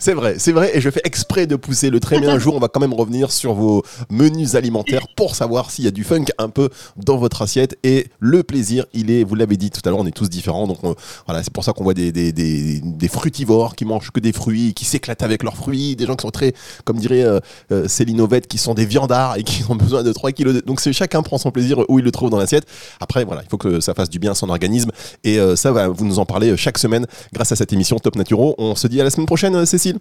c'est 0.00 0.14
vrai, 0.14 0.34
c'est 0.38 0.50
vrai, 0.50 0.76
et 0.76 0.80
je 0.80 0.90
fais 0.90 1.00
exprès 1.04 1.46
de 1.46 1.54
pousser 1.54 1.90
le 1.90 2.00
très 2.00 2.18
bien. 2.18 2.30
Un 2.30 2.38
jour, 2.38 2.56
on 2.56 2.58
va 2.58 2.68
quand 2.68 2.80
même 2.80 2.94
revenir 2.94 3.30
sur 3.30 3.54
vos 3.54 3.84
menus 4.10 4.56
alimentaires 4.56 5.06
pour 5.16 5.36
savoir 5.36 5.70
s'il 5.70 5.84
y 5.84 5.88
a 5.88 5.92
du 5.92 6.02
funk 6.02 6.24
un 6.38 6.48
peu 6.48 6.70
dans 6.96 7.18
votre 7.18 7.42
assiette. 7.42 7.78
Et 7.84 8.08
le 8.18 8.42
plaisir, 8.42 8.86
il 8.92 9.10
est, 9.10 9.22
vous 9.22 9.36
l'avez 9.36 9.56
dit 9.56 9.70
tout 9.70 9.80
à 9.84 9.90
l'heure, 9.90 10.00
on 10.00 10.06
est 10.06 10.16
tous 10.16 10.28
différents. 10.28 10.66
Donc 10.66 10.78
voilà, 11.26 11.42
c'est 11.42 11.52
pour 11.52 11.62
ça 11.62 11.72
qu'on 11.72 11.84
voit 11.84 11.94
des, 11.94 12.10
des, 12.10 12.32
des, 12.32 12.80
des, 12.82 13.08
fruitivores 13.08 13.76
qui 13.76 13.84
mangent 13.84 14.10
que 14.10 14.20
des 14.20 14.32
fruits, 14.32 14.74
qui 14.74 14.84
s'éclatent 14.84 15.22
avec 15.22 15.42
leurs 15.42 15.56
fruits, 15.56 15.94
des 15.94 16.06
gens 16.06 16.16
qui 16.16 16.22
sont 16.22 16.30
très, 16.30 16.52
comme 16.84 16.98
dirait 16.98 17.22
euh, 17.22 17.38
euh, 17.70 17.86
Céline 17.86 18.20
Ovette, 18.20 18.48
qui 18.48 18.58
sont 18.58 18.74
des 18.74 18.86
viandards 18.86 19.36
et 19.36 19.44
qui 19.44 19.62
ont 19.68 19.76
besoin 19.76 20.02
de 20.02 20.12
3 20.12 20.32
kilos. 20.32 20.54
De... 20.54 20.60
Donc 20.60 20.80
c'est 20.80 20.92
chacun 20.92 21.22
prend 21.22 21.38
son 21.38 21.50
plaisir 21.50 21.84
où 21.88 21.98
il 21.98 22.04
le 22.04 22.10
trouve 22.10 22.30
dans 22.30 22.38
l'assiette. 22.38 22.66
Après, 23.02 23.24
voilà, 23.24 23.42
il 23.44 23.48
faut 23.48 23.58
que 23.58 23.80
ça 23.80 23.94
fasse 23.94 24.08
du 24.08 24.18
bien 24.18 24.30
à 24.30 24.34
son 24.34 24.48
organisme. 24.48 24.90
Et 25.24 25.38
euh, 25.38 25.56
ça, 25.56 25.72
va 25.72 25.88
vous 25.88 26.04
nous 26.04 26.20
en 26.20 26.24
parler 26.24 26.56
chaque 26.56 26.78
semaine 26.78 27.06
grâce 27.32 27.50
à 27.50 27.56
cette 27.56 27.72
émission 27.72 27.98
Top 27.98 28.14
Naturo. 28.16 28.54
On 28.58 28.76
se 28.76 28.86
dit 28.86 29.00
à 29.00 29.04
la 29.04 29.10
semaine 29.10 29.26
prochaine, 29.26 29.56
euh, 29.56 29.64
Cécile. 29.64 29.98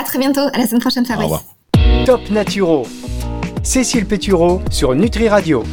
À 0.00 0.04
très 0.04 0.18
bientôt. 0.18 0.46
À 0.52 0.58
la 0.58 0.66
semaine 0.66 0.80
prochaine, 0.80 1.04
Fabrice. 1.04 1.32
Top 2.06 2.20
Naturo. 2.30 2.86
Cécile 3.62 4.06
Pétureau 4.06 4.62
sur 4.70 4.94
Nutri 4.94 5.28
Radio. 5.28 5.64